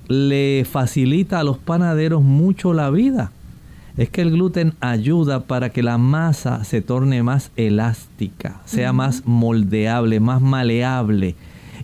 [0.09, 3.33] le facilita a los panaderos mucho la vida.
[3.97, 9.27] Es que el gluten ayuda para que la masa se torne más elástica, sea más
[9.27, 11.35] moldeable, más maleable.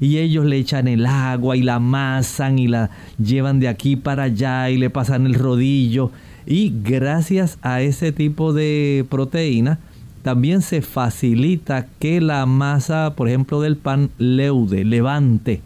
[0.00, 2.90] Y ellos le echan el agua y la amasan y la
[3.22, 6.10] llevan de aquí para allá y le pasan el rodillo.
[6.46, 9.78] Y gracias a ese tipo de proteína,
[10.22, 15.62] también se facilita que la masa, por ejemplo, del pan leude, levante.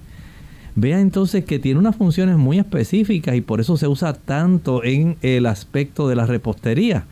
[0.74, 5.16] Vea entonces que tiene unas funciones muy específicas y por eso se usa tanto en
[5.22, 7.04] el aspecto de la repostería.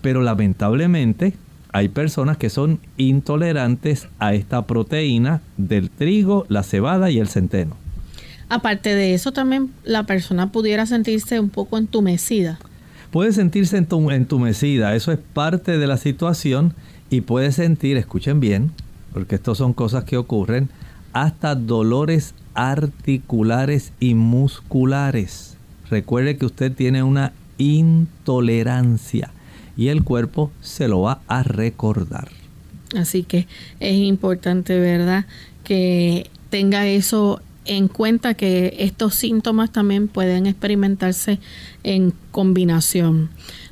[0.00, 1.34] Pero lamentablemente
[1.72, 7.76] hay personas que son intolerantes a esta proteína del trigo, la cebada y el centeno.
[8.50, 12.58] Aparte de eso, también la persona pudiera sentirse un poco entumecida.
[13.10, 16.74] Puede sentirse entumecida, eso es parte de la situación
[17.08, 18.72] y puede sentir, escuchen bien,
[19.12, 20.68] porque estas son cosas que ocurren,
[21.14, 25.56] hasta dolores articulares y musculares.
[25.90, 29.30] Recuerde que usted tiene una intolerancia
[29.76, 32.28] y el cuerpo se lo va a recordar.
[32.96, 33.46] Así que
[33.80, 35.26] es importante, ¿verdad?
[35.64, 41.38] Que tenga eso en cuenta que estos síntomas también pueden experimentarse
[41.84, 43.30] en combinación.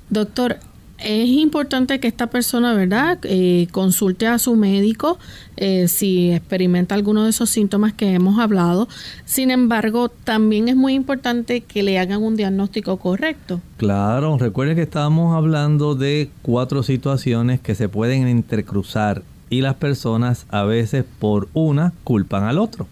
[0.09, 0.59] Doctor,
[1.03, 5.19] es importante que esta persona, ¿verdad?, eh, consulte a su médico
[5.57, 8.89] eh, si experimenta alguno de esos síntomas que hemos hablado.
[9.25, 13.61] Sin embargo, también es muy importante que le hagan un diagnóstico correcto.
[13.77, 20.47] Claro, recuerde que estábamos hablando de cuatro situaciones que se pueden entrecruzar y las personas
[20.49, 22.87] a veces por una culpan al otro.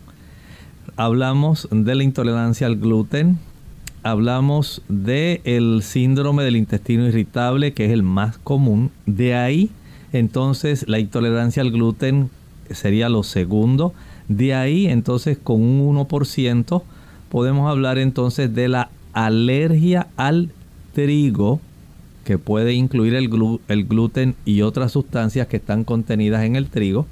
[0.96, 3.38] Hablamos de la intolerancia al gluten,
[4.02, 8.90] hablamos del el síndrome del intestino irritable, que es el más común.
[9.06, 9.70] De ahí,
[10.12, 12.30] entonces, la intolerancia al gluten
[12.70, 13.92] sería lo segundo.
[14.28, 16.82] De ahí, entonces, con un 1%,
[17.28, 20.50] podemos hablar entonces de la alergia al
[20.94, 21.60] trigo,
[22.24, 23.30] que puede incluir el,
[23.68, 27.06] el gluten y otras sustancias que están contenidas en el trigo.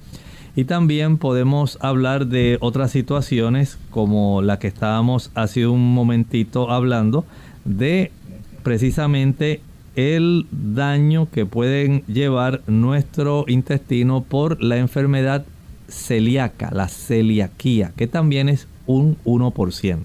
[0.57, 7.27] Y también podemos hablar de otras situaciones como la que estábamos hace un momentito hablando
[7.67, 8.11] de
[8.63, 9.61] precisamente
[9.97, 15.45] el daño que pueden llevar nuestro intestino por la enfermedad
[15.89, 19.99] celíaca, la celiaquía, que también es un 1%.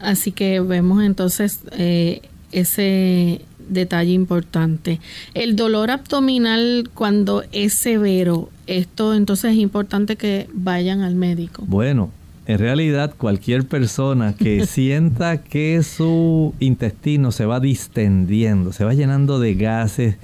[0.00, 5.00] Así que vemos entonces eh, ese detalle importante.
[5.34, 11.64] El dolor abdominal cuando es severo, esto entonces es importante que vayan al médico.
[11.66, 12.10] Bueno,
[12.46, 19.38] en realidad cualquier persona que sienta que su intestino se va distendiendo, se va llenando
[19.38, 20.16] de gases,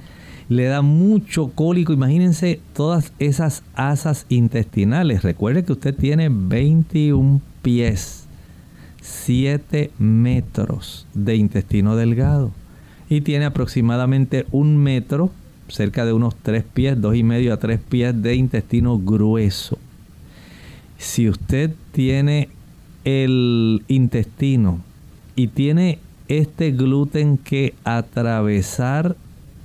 [0.49, 5.23] le da mucho cólico, imagínense todas esas asas intestinales.
[5.23, 8.25] Recuerde que usted tiene 21 pies,
[9.01, 12.51] 7 metros de intestino delgado
[13.09, 15.31] y tiene aproximadamente un metro,
[15.67, 19.77] cerca de unos tres pies, dos y medio a tres pies de intestino grueso.
[20.97, 22.49] Si usted tiene
[23.03, 24.79] el intestino
[25.35, 29.15] y tiene este gluten que atravesar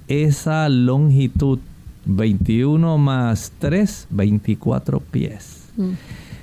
[0.08, 1.58] esa longitud
[2.04, 5.68] 21 más 3, 24 pies.
[5.76, 5.90] Mm.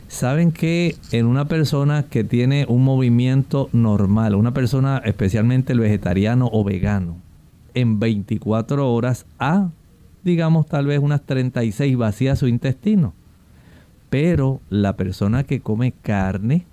[0.07, 6.49] Saben que en una persona que tiene un movimiento normal, una persona especialmente el vegetariano
[6.51, 7.17] o vegano,
[7.73, 9.69] en 24 horas a,
[10.23, 13.13] digamos, tal vez unas 36 vacía su intestino.
[14.09, 16.65] Pero la persona que come carne,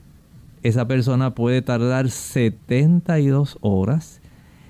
[0.63, 4.21] esa persona puede tardar 72 horas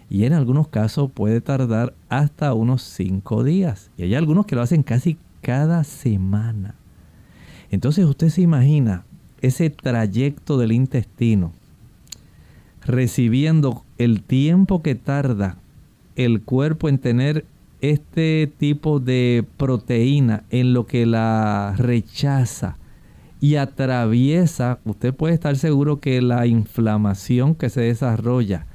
[0.08, 3.90] y en algunos casos puede tardar hasta unos 5 días.
[3.98, 6.74] Y hay algunos que lo hacen casi cada semana.
[7.74, 9.04] Entonces usted se imagina
[9.40, 11.52] ese trayecto del intestino
[12.84, 15.56] recibiendo el tiempo que tarda
[16.16, 17.44] el cuerpo en tener
[17.80, 22.76] este tipo de proteína en lo que la rechaza
[23.40, 28.66] y atraviesa, usted puede estar seguro que la inflamación que se desarrolla,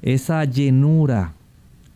[0.00, 1.34] esa llenura,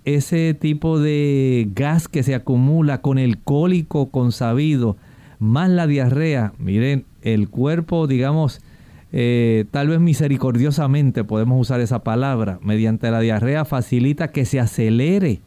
[0.05, 4.96] ese tipo de gas que se acumula con el cólico consabido,
[5.41, 8.61] más la diarrea, miren, el cuerpo, digamos,
[9.11, 15.41] eh, tal vez misericordiosamente podemos usar esa palabra, mediante la diarrea facilita que se acelere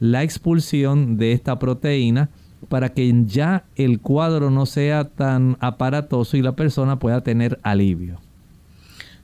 [0.00, 2.30] la expulsión de esta proteína
[2.68, 8.18] para que ya el cuadro no sea tan aparatoso y la persona pueda tener alivio.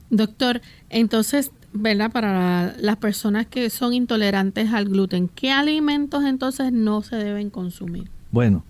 [0.09, 2.11] Doctor, entonces, ¿verdad?
[2.11, 8.09] Para las personas que son intolerantes al gluten, ¿qué alimentos entonces no se deben consumir?
[8.31, 8.63] Bueno,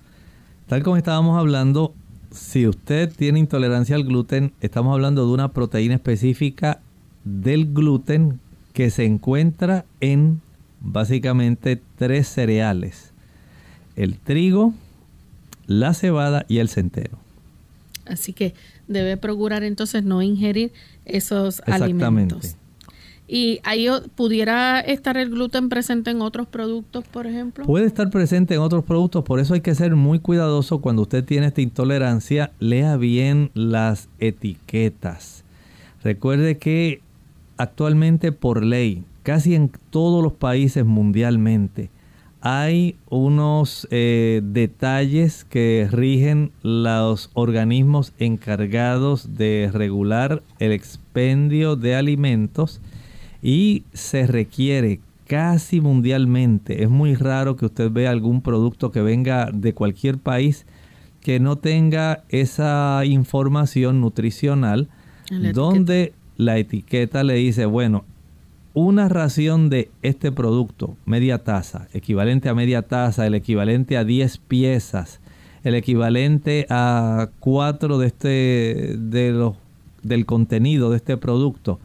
[0.68, 1.94] Tal como estábamos hablando,
[2.32, 6.80] si usted tiene intolerancia al gluten, estamos hablando de una proteína específica
[7.24, 8.40] del gluten
[8.74, 10.42] que se encuentra en
[10.80, 13.12] básicamente tres cereales.
[13.96, 14.74] El trigo,
[15.68, 17.20] la cebada y el centeno.
[18.06, 18.54] Así que
[18.88, 20.74] debe procurar entonces no ingerir
[21.06, 22.56] esos alimentos.
[23.34, 27.66] ¿Y ahí pudiera estar el gluten presente en otros productos, por ejemplo?
[27.66, 31.26] Puede estar presente en otros productos, por eso hay que ser muy cuidadoso cuando usted
[31.26, 32.52] tiene esta intolerancia.
[32.60, 35.44] Lea bien las etiquetas.
[36.04, 37.02] Recuerde que
[37.58, 41.90] actualmente por ley, casi en todos los países mundialmente,
[42.40, 52.80] hay unos eh, detalles que rigen los organismos encargados de regular el expendio de alimentos
[53.44, 56.84] y se requiere casi mundialmente.
[56.84, 60.66] Es muy raro que usted vea algún producto que venga de cualquier país
[61.22, 64.90] que no tenga esa información nutricional
[65.54, 68.06] donde la etiqueta le dice, bueno,
[68.74, 74.38] una ración de este producto, media taza, equivalente a media taza, el equivalente a 10
[74.40, 75.22] piezas,
[75.64, 79.56] el equivalente a 4 de este, de los,
[80.02, 81.80] del contenido de este producto,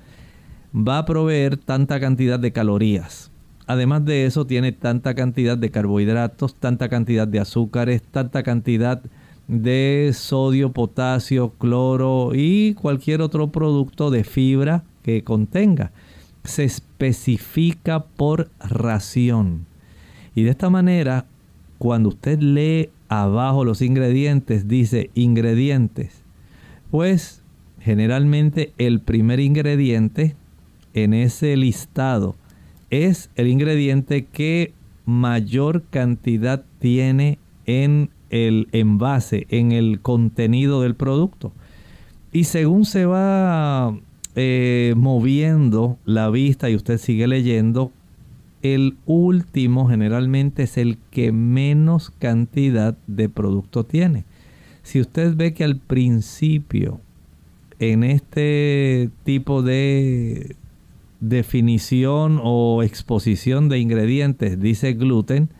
[0.75, 3.31] va a proveer tanta cantidad de calorías.
[3.67, 9.03] Además de eso, tiene tanta cantidad de carbohidratos, tanta cantidad de azúcares, tanta cantidad
[9.47, 15.91] de sodio, potasio, cloro y cualquier otro producto de fibra que contenga
[16.45, 19.67] se especifica por ración.
[20.35, 21.27] Y de esta manera,
[21.79, 26.23] cuando usted lee abajo los ingredientes, dice ingredientes,
[26.91, 27.43] pues
[27.81, 30.37] generalmente el primer ingrediente
[30.95, 32.37] en ese listado
[32.91, 34.73] es el ingrediente que
[35.05, 41.53] mayor cantidad tiene en el envase, en el contenido del producto.
[42.33, 43.97] Y según se va
[44.35, 47.91] eh, moviendo la vista y usted sigue leyendo,
[48.63, 54.25] el último generalmente es el que menos cantidad de producto tiene.
[54.83, 57.01] Si usted ve que al principio
[57.79, 60.57] en este tipo de
[61.21, 65.51] definición o exposición de ingredientes dice gluten,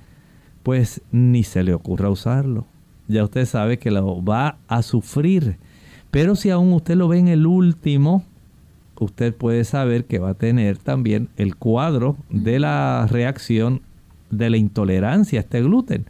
[0.63, 2.67] pues ni se le ocurra usarlo.
[3.09, 5.57] Ya usted sabe que lo va a sufrir.
[6.11, 8.25] Pero si aún usted lo ve en el último,
[9.01, 13.83] usted puede saber que va a tener también el cuadro de la reacción
[14.31, 16.07] de la intolerancia a este gluten.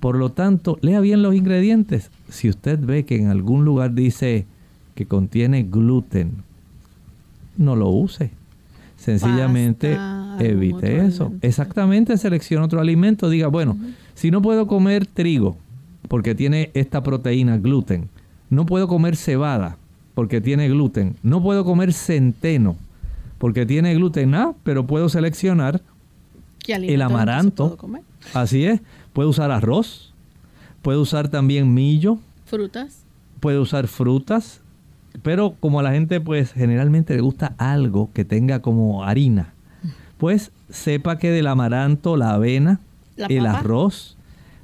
[0.00, 2.10] Por lo tanto, lea bien los ingredientes.
[2.28, 4.46] Si usted ve que en algún lugar dice
[4.94, 6.42] que contiene gluten,
[7.56, 8.30] no lo use.
[9.04, 9.98] Sencillamente
[10.40, 11.30] evite eso.
[11.42, 13.28] Exactamente, seleccione otro alimento.
[13.28, 13.76] Diga, bueno,
[14.14, 15.58] si no puedo comer trigo
[16.08, 18.08] porque tiene esta proteína gluten,
[18.48, 19.76] no puedo comer cebada
[20.14, 21.16] porque tiene gluten.
[21.22, 22.76] No puedo comer centeno
[23.36, 25.82] porque tiene gluten, ah, pero puedo seleccionar
[26.66, 27.76] el amaranto.
[28.32, 28.80] Así es.
[29.12, 30.14] Puedo usar arroz.
[30.80, 32.18] Puedo usar también millo.
[32.46, 33.04] Frutas.
[33.40, 34.62] Puedo usar frutas.
[35.22, 39.54] Pero como a la gente pues generalmente le gusta algo que tenga como harina,
[40.18, 42.80] pues sepa que del amaranto, la avena,
[43.16, 44.16] el arroz,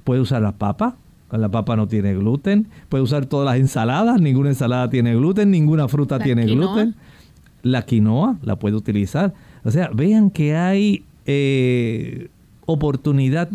[0.05, 0.97] puede usar la papa,
[1.39, 2.67] la papa no tiene gluten.
[2.89, 4.21] Puede usar todas las ensaladas.
[4.21, 5.51] Ninguna ensalada tiene gluten.
[5.51, 6.95] Ninguna fruta tiene gluten.
[7.63, 9.35] La quinoa la puede utilizar.
[9.65, 12.29] O sea, vean que hay eh,
[12.67, 13.49] oportunidad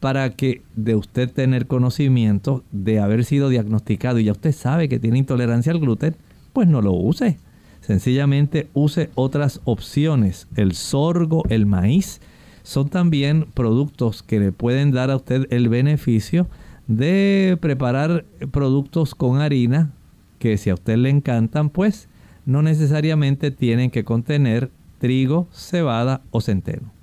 [0.00, 4.98] para que de usted tener conocimiento de haber sido diagnosticado y ya usted sabe que
[4.98, 6.16] tiene intolerancia al gluten,
[6.52, 7.38] pues no lo use.
[7.82, 10.48] Sencillamente use otras opciones.
[10.56, 12.20] El sorgo, el maíz,
[12.62, 16.48] son también productos que le pueden dar a usted el beneficio
[16.86, 19.92] de preparar productos con harina
[20.38, 22.08] que si a usted le encantan, pues
[22.46, 26.99] no necesariamente tienen que contener trigo, cebada o centeno.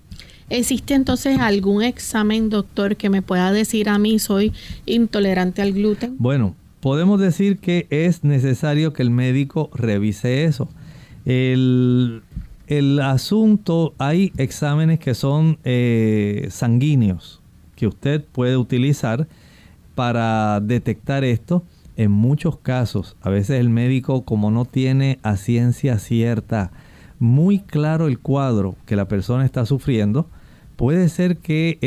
[0.49, 4.53] ¿Existe entonces algún examen, doctor, que me pueda decir a mí soy
[4.85, 6.15] intolerante al gluten?
[6.19, 10.69] Bueno, podemos decir que es necesario que el médico revise eso.
[11.25, 12.21] El,
[13.03, 17.41] asunto, hay exámenes que son eh, sanguíneos
[17.75, 19.27] que usted puede utilizar
[19.95, 21.63] para detectar esto.
[21.97, 26.71] En muchos casos, a veces el médico como no tiene a ciencia cierta
[27.19, 30.27] muy claro el cuadro que la persona está sufriendo,
[30.77, 31.79] puede ser que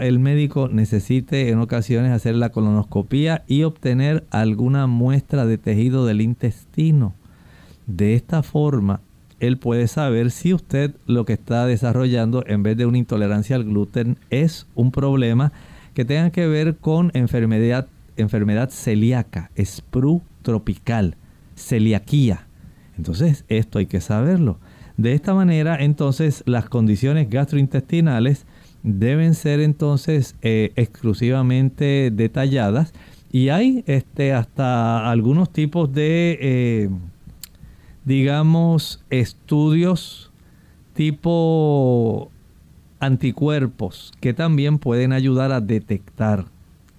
[0.00, 6.20] el médico necesite en ocasiones hacer la colonoscopia y obtener alguna muestra de tejido del
[6.20, 7.14] intestino.
[7.86, 9.00] De esta forma,
[9.40, 13.64] él puede saber si usted lo que está desarrollando en vez de una intolerancia al
[13.64, 15.52] gluten es un problema
[15.94, 21.16] que tengan que ver con enfermedad, enfermedad celíaca, sprue tropical,
[21.56, 22.46] celiaquía.
[22.98, 24.58] Entonces, esto hay que saberlo.
[25.02, 28.46] De esta manera, entonces, las condiciones gastrointestinales
[28.84, 32.94] deben ser entonces eh, exclusivamente detalladas
[33.32, 36.88] Y hay este, hasta algunos tipos de, eh,
[38.04, 40.30] digamos, estudios
[40.94, 42.30] tipo
[43.00, 46.44] anticuerpos que también pueden ayudar a detectar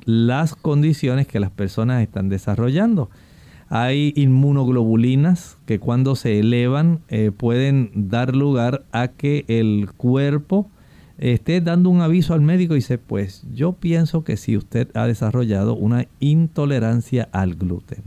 [0.03, 3.09] las condiciones que las personas están desarrollando.
[3.75, 10.69] Hay inmunoglobulinas que cuando se elevan eh, pueden dar lugar a que el cuerpo
[11.17, 15.07] esté dando un aviso al médico y dice, pues yo pienso que si usted ha
[15.07, 18.03] desarrollado una intolerancia al gluten.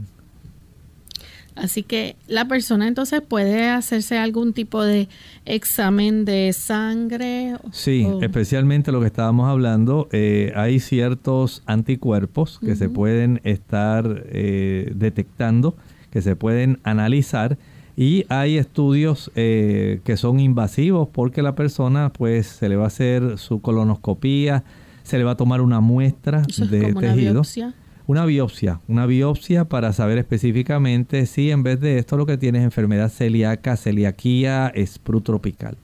[1.57, 5.09] Así que la persona entonces puede hacerse algún tipo de
[5.45, 7.55] examen de sangre.
[7.71, 14.91] Sí, especialmente lo que estábamos hablando, eh, hay ciertos anticuerpos que se pueden estar eh,
[14.95, 15.75] detectando,
[16.11, 17.57] que se pueden analizar
[17.95, 22.87] y hay estudios eh, que son invasivos porque la persona pues se le va a
[22.87, 24.63] hacer su colonoscopía,
[25.01, 26.97] se le va a tomar una muestra de tejido.
[26.99, 27.73] Una biopsia,
[28.07, 33.09] una biopsia para saber específicamente si en vez de esto lo que tienes es enfermedad
[33.09, 35.77] celíaca, celiaquía, sprue tropical.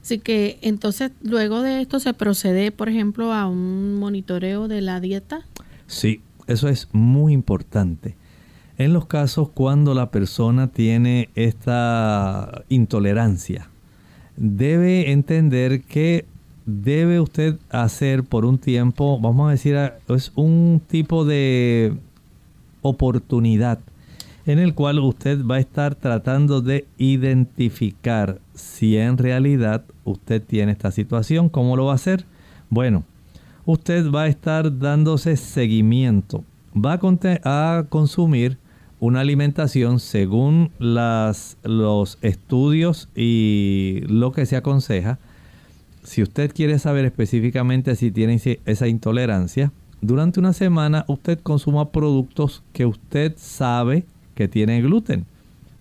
[0.00, 5.00] Así que entonces luego de esto se procede, por ejemplo, a un monitoreo de la
[5.00, 5.40] dieta.
[5.86, 8.16] Sí, eso es muy importante.
[8.78, 13.68] En los casos cuando la persona tiene esta intolerancia,
[14.36, 16.24] debe entender que
[16.66, 19.76] debe usted hacer por un tiempo, vamos a decir,
[20.08, 21.94] es un tipo de
[22.82, 23.78] oportunidad
[24.46, 30.72] en el cual usted va a estar tratando de identificar si en realidad usted tiene
[30.72, 31.48] esta situación.
[31.48, 32.24] ¿Cómo lo va a hacer?
[32.70, 33.04] Bueno,
[33.64, 36.44] usted va a estar dándose seguimiento.
[36.76, 37.00] Va
[37.44, 38.58] a, consumir
[39.00, 45.18] una alimentación según los estudios y lo que se aconseja
[46.06, 52.62] si usted quiere saber específicamente si tiene esa intolerancia, durante una semana usted consuma productos
[52.72, 55.26] que usted sabe que tienen gluten.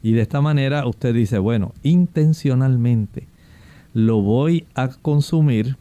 [0.01, 3.27] Y de esta manera usted dice, bueno, intencionalmente
[3.93, 5.77] lo voy a consumir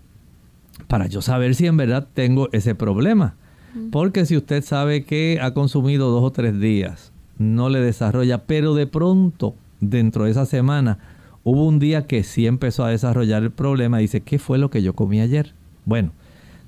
[0.89, 3.37] para yo saber si en verdad tengo ese problema.
[3.91, 8.75] Porque si usted sabe que ha consumido dos o tres días, no le desarrolla, pero
[8.75, 10.99] de pronto, dentro de esa semana,
[11.45, 13.99] Hubo un día que sí empezó a desarrollar el problema.
[13.99, 15.53] Dice, ¿qué fue lo que yo comí ayer?
[15.85, 16.13] Bueno,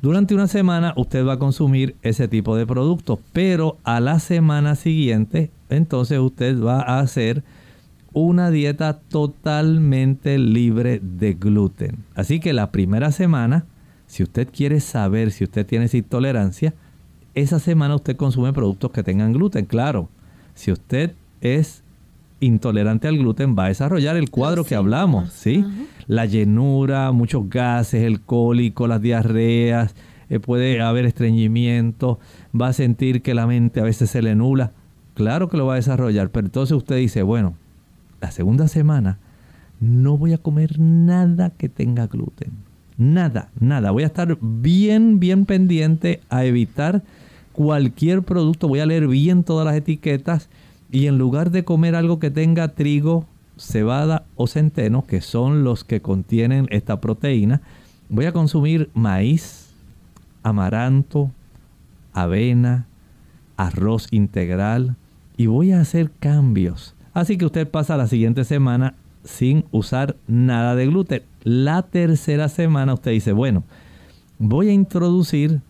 [0.02, 4.76] durante una semana usted va a consumir ese tipo de productos, pero a la semana
[4.76, 7.42] siguiente, entonces usted va a hacer
[8.12, 12.04] una dieta totalmente libre de gluten.
[12.14, 13.64] Así que la primera semana,
[14.06, 16.74] si usted quiere saber si usted tiene esa intolerancia,
[17.34, 19.64] esa semana usted consume productos que tengan gluten.
[19.64, 20.08] Claro,
[20.54, 21.82] si usted es
[22.40, 25.64] intolerante al gluten va a desarrollar el cuadro que hablamos, ¿sí?
[26.06, 29.94] La llenura, muchos gases, el cólico, las diarreas,
[30.28, 32.18] eh, puede haber estreñimiento,
[32.58, 34.72] va a sentir que la mente a veces se le nula.
[35.14, 37.54] Claro que lo va a desarrollar, pero entonces usted dice, bueno,
[38.20, 39.18] la segunda semana
[39.80, 42.52] no voy a comer nada que tenga gluten.
[42.98, 43.90] Nada, nada.
[43.90, 47.02] Voy a estar bien, bien pendiente a evitar
[47.52, 48.68] cualquier producto.
[48.68, 50.48] Voy a leer bien todas las etiquetas
[50.90, 53.26] y en lugar de comer algo que tenga trigo,
[53.56, 57.62] cebada o centeno, que son los que contienen esta proteína,
[58.08, 59.74] voy a consumir maíz,
[60.42, 61.30] amaranto,
[62.12, 62.86] avena,
[63.56, 64.96] arroz integral
[65.36, 66.94] y voy a hacer cambios.
[67.14, 71.22] Así que usted pasa la siguiente semana sin usar nada de gluten.
[71.42, 73.64] La tercera semana usted dice, bueno,
[74.38, 75.60] voy a introducir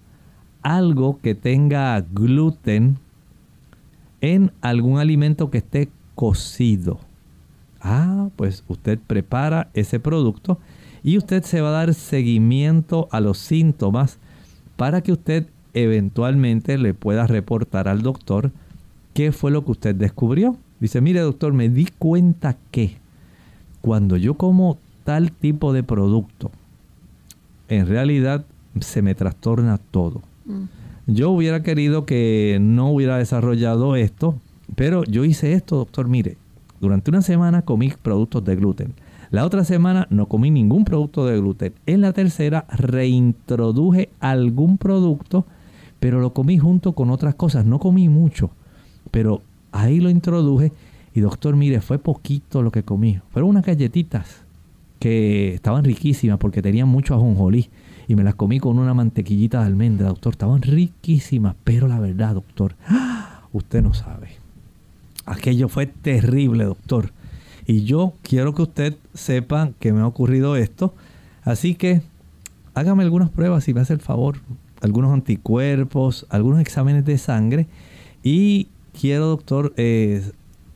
[0.62, 2.98] algo que tenga gluten
[4.20, 6.98] en algún alimento que esté cocido.
[7.80, 10.58] Ah, pues usted prepara ese producto
[11.02, 14.18] y usted se va a dar seguimiento a los síntomas
[14.76, 18.50] para que usted eventualmente le pueda reportar al doctor
[19.14, 20.56] qué fue lo que usted descubrió.
[20.80, 22.96] Dice, mire doctor, me di cuenta que
[23.80, 26.50] cuando yo como tal tipo de producto,
[27.68, 28.44] en realidad
[28.80, 30.22] se me trastorna todo.
[30.44, 30.64] Mm.
[31.06, 34.40] Yo hubiera querido que no hubiera desarrollado esto,
[34.74, 36.08] pero yo hice esto, doctor.
[36.08, 36.36] Mire,
[36.80, 38.94] durante una semana comí productos de gluten.
[39.30, 41.74] La otra semana no comí ningún producto de gluten.
[41.86, 45.46] En la tercera reintroduje algún producto,
[46.00, 47.64] pero lo comí junto con otras cosas.
[47.64, 48.50] No comí mucho,
[49.12, 50.72] pero ahí lo introduje.
[51.14, 53.20] Y doctor, mire, fue poquito lo que comí.
[53.30, 54.42] Fueron unas galletitas
[54.98, 57.68] que estaban riquísimas porque tenían mucho ajonjolí
[58.08, 60.32] y me las comí con una mantequillita de almendra, doctor.
[60.32, 62.74] Estaban riquísimas, pero la verdad, doctor,
[63.52, 64.30] usted no sabe.
[65.24, 67.12] Aquello fue terrible, doctor.
[67.66, 70.94] Y yo quiero que usted sepa que me ha ocurrido esto.
[71.42, 72.02] Así que
[72.74, 74.38] hágame algunas pruebas si me hace el favor.
[74.82, 77.66] algunos anticuerpos, algunos exámenes de sangre
[78.22, 80.22] y quiero, doctor, eh,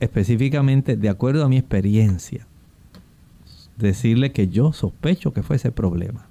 [0.00, 2.46] específicamente, de acuerdo a mi experiencia,
[3.76, 6.29] decirle que yo sospecho que fue ese problema.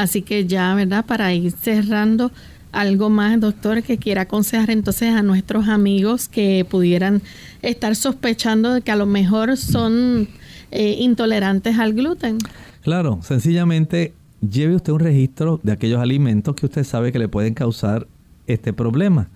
[0.00, 1.04] Así que ya, ¿verdad?
[1.04, 2.32] Para ir cerrando,
[2.72, 7.20] algo más, doctor, que quiera aconsejar entonces a nuestros amigos que pudieran
[7.60, 10.28] estar sospechando de que a lo mejor son
[10.70, 12.38] eh, intolerantes al gluten.
[12.82, 17.52] Claro, sencillamente lleve usted un registro de aquellos alimentos que usted sabe que le pueden
[17.52, 18.06] causar
[18.46, 19.28] este problema.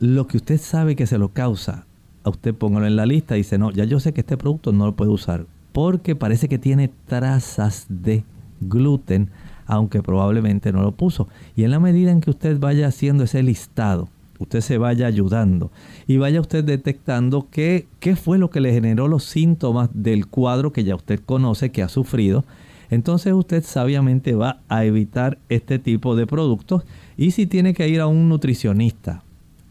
[0.00, 1.86] Lo que usted sabe que se lo causa,
[2.24, 4.70] a usted póngalo en la lista y dice, no, ya yo sé que este producto
[4.70, 8.22] no lo puedo usar porque parece que tiene trazas de
[8.60, 9.30] gluten,
[9.66, 11.28] aunque probablemente no lo puso.
[11.56, 14.08] Y en la medida en que usted vaya haciendo ese listado,
[14.38, 15.70] usted se vaya ayudando
[16.06, 20.72] y vaya usted detectando qué, qué fue lo que le generó los síntomas del cuadro
[20.72, 22.44] que ya usted conoce que ha sufrido,
[22.90, 26.84] entonces usted sabiamente va a evitar este tipo de productos
[27.16, 29.22] y si tiene que ir a un nutricionista,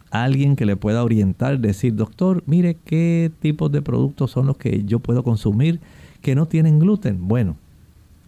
[0.09, 4.83] alguien que le pueda orientar, decir, doctor, mire qué tipos de productos son los que
[4.85, 5.79] yo puedo consumir
[6.21, 7.27] que no tienen gluten.
[7.27, 7.57] Bueno,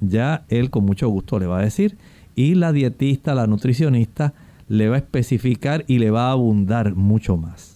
[0.02, 1.98] ya él con mucho gusto le va a decir
[2.36, 4.34] y la dietista, la nutricionista,
[4.68, 7.75] le va a especificar y le va a abundar mucho más.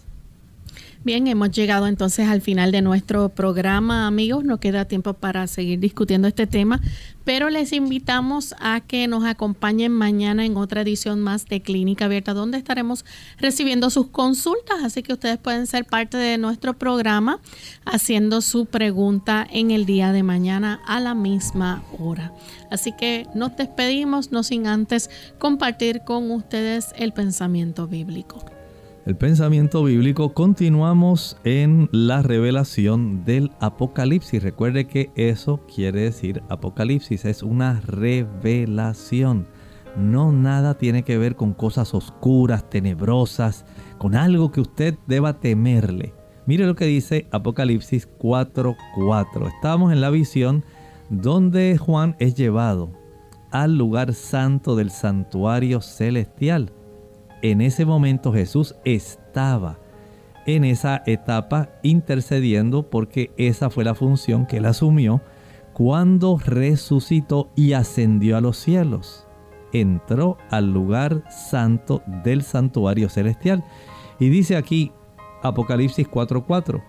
[1.02, 4.44] Bien, hemos llegado entonces al final de nuestro programa, amigos.
[4.44, 6.82] No queda tiempo para seguir discutiendo este tema,
[7.24, 12.34] pero les invitamos a que nos acompañen mañana en otra edición más de Clínica Abierta,
[12.34, 13.06] donde estaremos
[13.38, 14.84] recibiendo sus consultas.
[14.84, 17.40] Así que ustedes pueden ser parte de nuestro programa
[17.86, 22.34] haciendo su pregunta en el día de mañana a la misma hora.
[22.72, 28.59] Así que nos despedimos, no sin antes compartir con ustedes el pensamiento bíblico
[29.06, 34.44] el pensamiento bíblico, continuamos en la revelación del Apocalipsis.
[34.44, 39.48] Recuerde que eso quiere decir Apocalipsis, es una revelación.
[39.98, 43.66] No nada tiene que ver con cosas oscuras, tenebrosas,
[43.98, 46.14] con algo que usted deba temerle.
[46.46, 49.48] Mire lo que dice Apocalipsis 4:4.
[49.48, 50.64] Estamos en la visión
[51.10, 52.92] donde Juan es llevado
[53.52, 56.72] al lugar santo del santuario celestial
[57.42, 59.80] en ese momento Jesús estaba
[60.46, 65.22] en esa etapa intercediendo porque esa fue la función que él asumió
[65.74, 69.28] cuando resucitó y ascendió a los cielos.
[69.72, 73.64] Entró al lugar santo del santuario celestial.
[74.20, 74.92] Y dice aquí
[75.42, 76.82] Apocalipsis 4:4,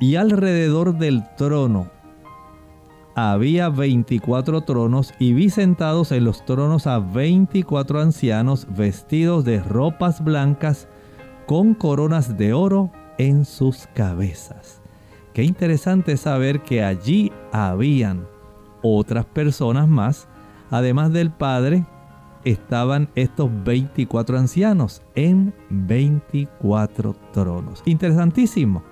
[0.00, 1.90] y alrededor del trono
[3.18, 10.22] había 24 tronos y vi sentados en los tronos a 24 ancianos vestidos de ropas
[10.22, 10.86] blancas
[11.46, 14.80] con coronas de oro en sus cabezas.
[15.34, 18.24] Qué interesante saber que allí habían
[18.82, 20.28] otras personas más,
[20.70, 21.84] además del Padre,
[22.44, 27.82] estaban estos 24 ancianos en 24 tronos.
[27.84, 28.84] Interesantísimo.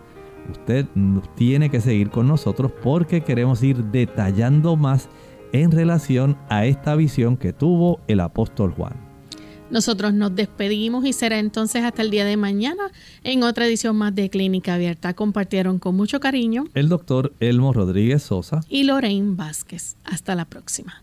[0.51, 0.87] Usted
[1.35, 5.09] tiene que seguir con nosotros porque queremos ir detallando más
[5.53, 8.95] en relación a esta visión que tuvo el apóstol Juan.
[9.71, 12.93] Nosotros nos despedimos y será entonces hasta el día de mañana
[13.25, 15.15] en otra edición más de Clínica Abierta.
[15.15, 19.97] Compartieron con mucho cariño el doctor Elmo Rodríguez Sosa y Lorraine Vázquez.
[20.05, 21.03] Hasta la próxima.